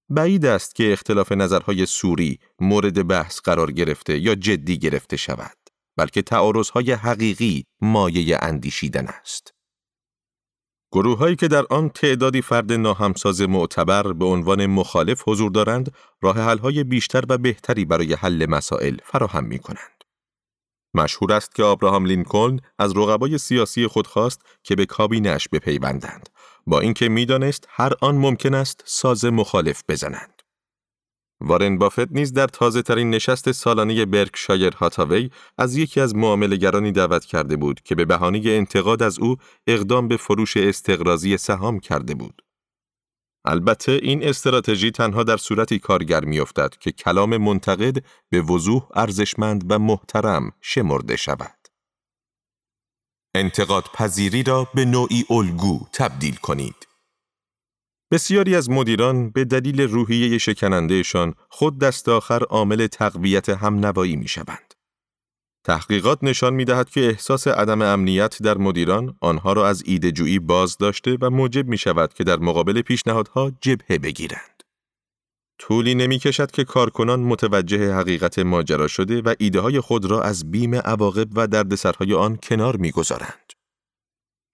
بعید 0.09 0.45
است 0.45 0.75
که 0.75 0.93
اختلاف 0.93 1.31
نظرهای 1.31 1.85
سوری 1.85 2.39
مورد 2.59 3.07
بحث 3.07 3.39
قرار 3.39 3.71
گرفته 3.71 4.19
یا 4.19 4.35
جدی 4.35 4.77
گرفته 4.77 5.17
شود، 5.17 5.57
بلکه 5.97 6.21
تعارضهای 6.21 6.91
حقیقی 6.91 7.65
مایه 7.81 8.37
اندیشیدن 8.41 9.07
است. 9.07 9.53
گروه 10.91 11.17
هایی 11.17 11.35
که 11.35 11.47
در 11.47 11.65
آن 11.69 11.89
تعدادی 11.89 12.41
فرد 12.41 12.73
ناهمساز 12.73 13.41
معتبر 13.41 14.13
به 14.13 14.25
عنوان 14.25 14.65
مخالف 14.65 15.23
حضور 15.27 15.51
دارند، 15.51 15.91
راه 16.21 16.39
حل 16.39 16.83
بیشتر 16.83 17.23
و 17.29 17.37
بهتری 17.37 17.85
برای 17.85 18.13
حل 18.13 18.45
مسائل 18.49 18.97
فراهم 19.03 19.43
می 19.43 19.59
کنند. 19.59 20.03
مشهور 20.93 21.33
است 21.33 21.55
که 21.55 21.63
آبراهام 21.63 22.05
لینکلن 22.05 22.59
از 22.79 22.97
رقبای 22.97 23.37
سیاسی 23.37 23.87
خود 23.87 24.07
خواست 24.07 24.41
که 24.63 24.75
به 24.75 24.85
کابینش 24.85 25.47
بپیوندند 25.47 26.29
با 26.69 26.79
اینکه 26.79 27.09
می‌دانست 27.09 27.67
هر 27.69 27.93
آن 28.01 28.15
ممکن 28.15 28.53
است 28.53 28.83
ساز 28.85 29.25
مخالف 29.25 29.83
بزنند. 29.89 30.41
وارن 31.41 31.77
بافت 31.77 32.11
نیز 32.11 32.33
در 32.33 32.47
تازه 32.47 32.81
ترین 32.81 33.09
نشست 33.09 33.51
سالانه 33.51 34.05
برکشایر 34.05 34.73
هاتاوی 34.73 35.29
از 35.57 35.77
یکی 35.77 36.01
از 36.01 36.15
معاملهگرانی 36.15 36.91
دعوت 36.91 37.25
کرده 37.25 37.57
بود 37.57 37.81
که 37.81 37.95
به 37.95 38.05
بهانه 38.05 38.41
انتقاد 38.45 39.03
از 39.03 39.19
او 39.19 39.35
اقدام 39.67 40.07
به 40.07 40.17
فروش 40.17 40.57
استقرازی 40.57 41.37
سهام 41.37 41.79
کرده 41.79 42.15
بود. 42.15 42.41
البته 43.45 43.91
این 43.91 44.23
استراتژی 44.23 44.91
تنها 44.91 45.23
در 45.23 45.37
صورتی 45.37 45.79
کارگر 45.79 46.25
میافتد 46.25 46.73
که 46.79 46.91
کلام 46.91 47.37
منتقد 47.37 48.03
به 48.29 48.41
وضوح 48.41 48.87
ارزشمند 48.93 49.65
و 49.69 49.79
محترم 49.79 50.51
شمرده 50.61 51.15
شود. 51.15 51.58
انتقاد 53.35 53.83
پذیری 53.93 54.43
را 54.43 54.67
به 54.75 54.85
نوعی 54.85 55.25
الگو 55.29 55.79
تبدیل 55.93 56.35
کنید. 56.35 56.87
بسیاری 58.11 58.55
از 58.55 58.69
مدیران 58.69 59.29
به 59.29 59.45
دلیل 59.45 59.81
روحیه 59.81 60.37
شکنندهشان 60.37 61.33
خود 61.49 61.79
دست 61.79 62.09
آخر 62.09 62.43
عامل 62.43 62.87
تقویت 62.87 63.49
هم 63.49 63.85
نوایی 63.85 64.15
می 64.15 64.27
شوند. 64.27 64.73
تحقیقات 65.63 66.19
نشان 66.23 66.53
می 66.53 66.65
دهد 66.65 66.89
که 66.89 67.07
احساس 67.07 67.47
عدم 67.47 67.81
امنیت 67.81 68.41
در 68.41 68.57
مدیران 68.57 69.17
آنها 69.21 69.53
را 69.53 69.67
از 69.67 69.83
ایدهجویی 69.85 70.39
باز 70.39 70.77
داشته 70.77 71.17
و 71.21 71.29
موجب 71.29 71.67
می 71.67 71.77
شود 71.77 72.13
که 72.13 72.23
در 72.23 72.37
مقابل 72.37 72.81
پیشنهادها 72.81 73.51
جبهه 73.61 73.97
بگیرند. 73.97 74.58
طولی 75.59 75.95
نمی 75.95 76.19
کشد 76.19 76.51
که 76.51 76.63
کارکنان 76.63 77.19
متوجه 77.19 77.93
حقیقت 77.93 78.39
ماجرا 78.39 78.87
شده 78.87 79.21
و 79.21 79.33
ایده 79.39 79.59
های 79.59 79.79
خود 79.79 80.05
را 80.05 80.21
از 80.21 80.51
بیم 80.51 80.75
عواقب 80.75 81.27
و 81.37 81.47
دردسرهای 81.47 82.13
آن 82.13 82.37
کنار 82.43 82.75
می 82.75 82.91
گذارند. 82.91 83.53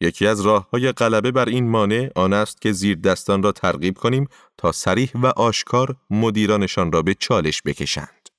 یکی 0.02 0.28
از 0.28 0.42
راه 0.42 0.70
های 0.70 0.92
غلبه 0.92 1.32
بر 1.32 1.46
این 1.46 1.70
مانع 1.70 2.10
آن 2.16 2.34
است 2.34 2.62
که 2.62 2.72
زیر 2.72 2.98
دستان 2.98 3.44
را 3.44 3.52
ترغیب 3.52 3.98
کنیم 3.98 4.28
تا 4.58 4.72
سریح 4.72 5.12
و 5.16 5.26
آشکار 5.26 5.96
مدیرانشان 6.10 6.92
را 6.92 7.02
به 7.02 7.14
چالش 7.14 7.62
بکشند. 7.66 8.30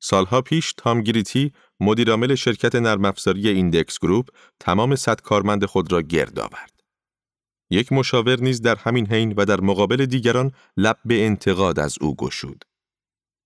سالها 0.00 0.42
پیش 0.42 0.72
تام 0.72 1.00
گریتی 1.00 1.52
مدیرعامل 1.80 2.34
شرکت 2.34 2.74
نرم 2.74 3.04
افزاری 3.04 3.48
Index 3.48 3.98
Group 3.98 4.28
تمام 4.60 4.96
صد 4.96 5.20
کارمند 5.20 5.64
خود 5.64 5.92
را 5.92 6.02
گرد 6.02 6.38
آورد. 6.38 6.77
یک 7.70 7.92
مشاور 7.92 8.40
نیز 8.40 8.62
در 8.62 8.76
همین 8.76 9.06
حین 9.06 9.32
و 9.36 9.44
در 9.44 9.60
مقابل 9.60 10.06
دیگران 10.06 10.52
لب 10.76 10.98
به 11.04 11.26
انتقاد 11.26 11.78
از 11.78 11.96
او 12.00 12.16
گشود. 12.16 12.64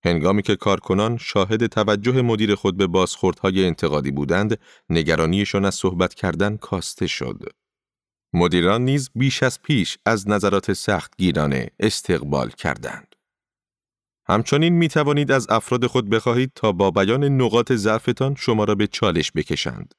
هنگامی 0.05 0.43
که 0.43 0.57
کارکنان 0.57 1.16
شاهد 1.16 1.66
توجه 1.66 2.23
مدیر 2.23 2.55
خود 2.55 2.77
به 2.77 2.87
بازخوردهای 2.87 3.66
انتقادی 3.66 4.11
بودند، 4.11 4.59
نگرانیشان 4.91 5.64
از 5.64 5.75
صحبت 5.75 6.14
کردن 6.14 6.57
کاسته 6.57 7.07
شد. 7.07 7.43
مدیران 8.33 8.85
نیز 8.85 9.11
بیش 9.14 9.43
از 9.43 9.62
پیش 9.62 9.99
از 10.07 10.29
نظرات 10.29 10.73
سخت 10.73 11.16
گیرانه 11.18 11.68
استقبال 11.81 12.51
کردند. 12.51 13.14
همچنین 14.27 14.73
می 14.73 14.89
توانید 14.89 15.33
از 15.33 15.47
افراد 15.51 15.87
خود 15.87 16.11
بخواهید 16.11 16.53
تا 16.55 16.73
با 16.73 16.91
بیان 16.91 17.25
نقاط 17.25 17.73
ضعفتان 17.73 18.35
شما 18.35 18.64
را 18.64 18.75
به 18.75 18.87
چالش 18.87 19.33
بکشند. 19.33 19.95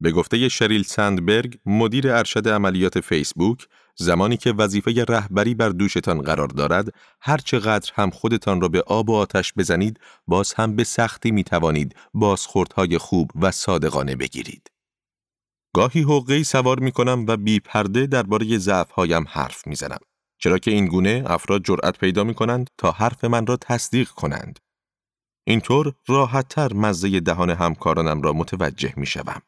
به 0.00 0.12
گفته 0.12 0.48
شریل 0.48 0.82
سندبرگ، 0.82 1.58
مدیر 1.66 2.12
ارشد 2.12 2.48
عملیات 2.48 3.00
فیسبوک، 3.00 3.66
زمانی 3.96 4.36
که 4.36 4.52
وظیفه 4.52 5.04
رهبری 5.04 5.54
بر 5.54 5.68
دوشتان 5.68 6.22
قرار 6.22 6.48
دارد، 6.48 6.94
هر 7.20 7.38
چقدر 7.38 7.92
هم 7.94 8.10
خودتان 8.10 8.60
را 8.60 8.68
به 8.68 8.82
آب 8.82 9.10
و 9.10 9.14
آتش 9.14 9.52
بزنید، 9.56 10.00
باز 10.26 10.54
هم 10.54 10.76
به 10.76 10.84
سختی 10.84 11.30
می 11.30 11.44
توانید 11.44 11.96
بازخوردهای 12.14 12.98
خوب 12.98 13.30
و 13.40 13.50
صادقانه 13.50 14.16
بگیرید. 14.16 14.70
گاهی 15.74 16.02
حقی 16.02 16.44
سوار 16.44 16.78
می 16.78 16.92
کنم 16.92 17.24
و 17.28 17.36
بی 17.36 17.60
پرده 17.60 18.06
درباره 18.06 18.58
ضعفهایم 18.58 19.24
حرف 19.28 19.66
می 19.66 19.74
زنم. 19.74 19.98
چرا 20.38 20.58
که 20.58 20.70
این 20.70 20.86
گونه 20.86 21.24
افراد 21.26 21.64
جرأت 21.64 21.98
پیدا 21.98 22.24
می 22.24 22.34
کنند 22.34 22.70
تا 22.78 22.90
حرف 22.90 23.24
من 23.24 23.46
را 23.46 23.56
تصدیق 23.56 24.08
کنند. 24.08 24.58
اینطور 25.46 25.94
راحتتر 26.08 26.72
مزه 26.72 27.20
دهان 27.20 27.50
همکارانم 27.50 28.22
را 28.22 28.32
متوجه 28.32 28.94
می 28.96 29.06
شوم. 29.06 29.42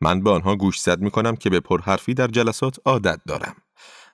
من 0.00 0.22
به 0.22 0.30
آنها 0.30 0.56
گوش 0.56 0.80
زد 0.80 1.00
می 1.00 1.10
کنم 1.10 1.36
که 1.36 1.50
به 1.50 1.60
پرحرفی 1.60 2.14
در 2.14 2.26
جلسات 2.26 2.76
عادت 2.84 3.20
دارم. 3.26 3.56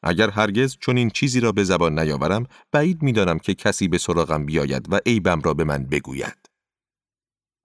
اگر 0.03 0.31
هرگز 0.31 0.77
چون 0.81 0.97
این 0.97 1.11
چیزی 1.11 1.41
را 1.41 1.53
به 1.53 1.65
زبان 1.65 1.99
نیاورم 1.99 2.47
بعید 2.73 3.03
می‌دانم 3.03 3.39
که 3.39 3.55
کسی 3.55 3.89
به 3.89 3.99
سراغم 3.99 4.47
بیاید 4.47 4.93
و 4.93 5.01
عیبم 5.07 5.41
را 5.41 5.55
به 5.55 5.65
من 5.65 5.85
بگوید. 5.85 6.51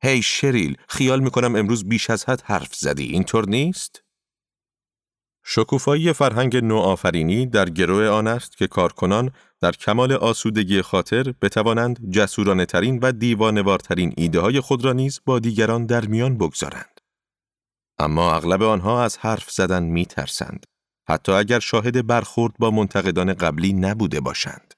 هی 0.03 0.22
hey 0.22 0.26
شریل 0.26 0.78
خیال 0.89 1.19
می 1.19 1.32
کنم 1.32 1.55
امروز 1.55 1.89
بیش 1.89 2.09
از 2.09 2.26
حد 2.26 2.41
حرف 2.41 2.76
زدی 2.76 3.03
اینطور 3.03 3.49
نیست؟ 3.49 4.03
شکوفایی 5.43 6.13
فرهنگ 6.13 6.57
نوآفرینی 6.57 7.45
در 7.45 7.69
گروه 7.69 8.07
آن 8.07 8.28
است 8.28 8.57
که 8.57 8.67
کارکنان 8.67 9.32
در 9.61 9.72
کمال 9.72 10.11
آسودگی 10.11 10.82
خاطر 10.82 11.34
بتوانند 11.41 12.11
جسورانه 12.11 12.65
ترین 12.65 12.99
و 13.01 13.11
دیوانوارترین 13.11 14.13
ایده 14.17 14.39
های 14.39 14.59
خود 14.59 14.86
را 14.86 14.93
نیز 14.93 15.19
با 15.26 15.39
دیگران 15.39 15.86
در 15.86 16.05
میان 16.05 16.38
بگذارند. 16.38 16.90
اما 18.01 18.35
اغلب 18.35 18.63
آنها 18.63 19.03
از 19.03 19.17
حرف 19.17 19.51
زدن 19.51 19.83
می 19.83 20.05
ترسند. 20.05 20.65
حتی 21.09 21.31
اگر 21.31 21.59
شاهد 21.59 22.07
برخورد 22.07 22.53
با 22.59 22.71
منتقدان 22.71 23.33
قبلی 23.33 23.73
نبوده 23.73 24.19
باشند. 24.19 24.73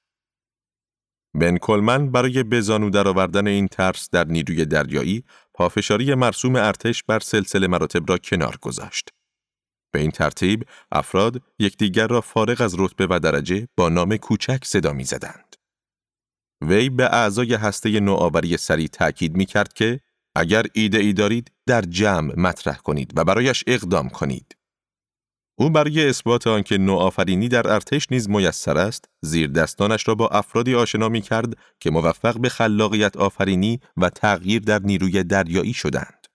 بن 1.36 1.58
کلمن 1.58 2.12
برای 2.12 2.44
بزانو 2.44 2.90
درآوردن 2.90 3.48
این 3.48 3.68
ترس 3.68 4.10
در 4.10 4.24
نیروی 4.24 4.66
دریایی 4.66 5.24
پافشاری 5.54 6.16
مرسوم 6.16 6.56
ارتش 6.56 7.04
بر 7.04 7.20
سلسله 7.20 7.68
مراتب 7.68 8.10
را 8.10 8.18
کنار 8.18 8.58
گذاشت. 8.62 9.10
به 9.94 10.00
این 10.00 10.12
ترتیب 10.12 10.66
افراد 10.92 11.42
یکدیگر 11.60 12.08
را 12.08 12.22
فارغ 12.22 12.62
از 12.62 12.76
رتبه 12.80 13.08
و 13.10 13.20
درجه 13.20 13.68
با 13.78 13.90
نام 13.90 14.18
کوچک 14.18 14.66
صدا 14.66 14.94
می 14.94 15.04
زدند. 15.04 15.56
وی 16.62 16.90
به 16.90 17.06
اعضای 17.06 17.54
هسته 17.54 18.00
نوآوری 18.00 18.58
سری 18.58 18.88
تأکید 18.88 19.36
می 19.36 19.46
کرد 19.46 19.74
که 19.74 20.00
اگر 20.36 20.66
ایده 20.74 20.98
ای 20.98 21.14
دارید 21.14 21.52
در 21.66 21.82
جمع 21.82 22.40
مطرح 22.40 22.78
کنید 22.78 23.14
و 23.16 23.24
برایش 23.24 23.64
اقدام 23.68 24.10
کنید. 24.10 24.56
او 25.56 25.70
برای 25.70 26.10
اثبات 26.10 26.48
آنکه 26.48 26.78
نوآفرینی 26.78 27.48
در 27.48 27.68
ارتش 27.68 28.08
نیز 28.12 28.30
میسر 28.30 28.78
است، 28.78 29.10
زیر 29.22 29.48
دستانش 29.48 30.08
را 30.08 30.16
با 30.16 30.28
افرادی 30.28 30.76
آشنا 30.76 31.10
می 31.10 31.22
کرد 31.22 31.58
که 31.80 31.92
موفق 31.92 32.40
به 32.40 32.50
خلاقیت 32.50 33.18
آفرینی 33.18 33.80
و 33.98 34.10
تغییر 34.10 34.62
در 34.62 34.80
نیروی 34.80 35.24
دریایی 35.24 35.74
شدند. 35.74 36.28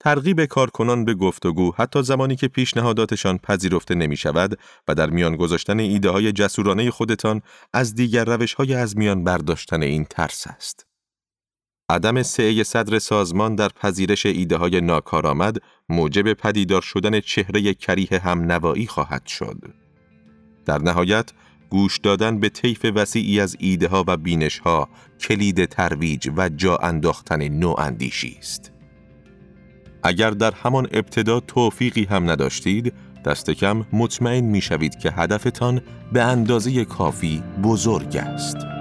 ترغیب 0.00 0.44
کارکنان 0.44 1.04
به 1.04 1.14
گفتگو 1.14 1.72
حتی 1.76 2.02
زمانی 2.02 2.36
که 2.36 2.48
پیشنهاداتشان 2.48 3.38
پذیرفته 3.38 3.94
نمی 3.94 4.16
شود 4.16 4.58
و 4.88 4.94
در 4.94 5.10
میان 5.10 5.36
گذاشتن 5.36 5.80
ایده 5.80 6.10
های 6.10 6.32
جسورانه 6.32 6.90
خودتان 6.90 7.42
از 7.72 7.94
دیگر 7.94 8.24
روش 8.24 8.54
های 8.54 8.74
از 8.74 8.96
میان 8.96 9.24
برداشتن 9.24 9.82
این 9.82 10.04
ترس 10.04 10.46
است. 10.46 10.86
عدم 11.90 12.22
سعی 12.22 12.64
صدر 12.64 12.98
سازمان 12.98 13.54
در 13.54 13.68
پذیرش 13.68 14.26
ایده 14.26 14.56
های 14.56 14.80
ناکارآمد 14.80 15.56
موجب 15.88 16.32
پدیدار 16.32 16.82
شدن 16.82 17.20
چهره 17.20 17.74
کریه 17.74 18.20
هم 18.22 18.52
نوایی 18.52 18.86
خواهد 18.86 19.26
شد. 19.26 19.58
در 20.64 20.78
نهایت، 20.78 21.32
گوش 21.70 21.98
دادن 21.98 22.40
به 22.40 22.48
طیف 22.48 22.86
وسیعی 22.94 23.40
از 23.40 23.56
ایده 23.60 23.88
ها 23.88 24.04
و 24.06 24.16
بینش 24.16 24.58
ها 24.58 24.88
کلید 25.20 25.64
ترویج 25.64 26.30
و 26.36 26.48
جا 26.48 26.76
انداختن 26.76 27.48
نواندیشی 27.48 28.36
است. 28.38 28.72
اگر 30.02 30.30
در 30.30 30.54
همان 30.54 30.88
ابتدا 30.92 31.40
توفیقی 31.40 32.04
هم 32.04 32.30
نداشتید، 32.30 32.92
دست 33.24 33.50
کم 33.50 33.86
مطمئن 33.92 34.44
می 34.44 34.60
شوید 34.60 34.98
که 34.98 35.10
هدفتان 35.10 35.80
به 36.12 36.22
اندازه 36.22 36.84
کافی 36.84 37.42
بزرگ 37.62 38.16
است. 38.16 38.75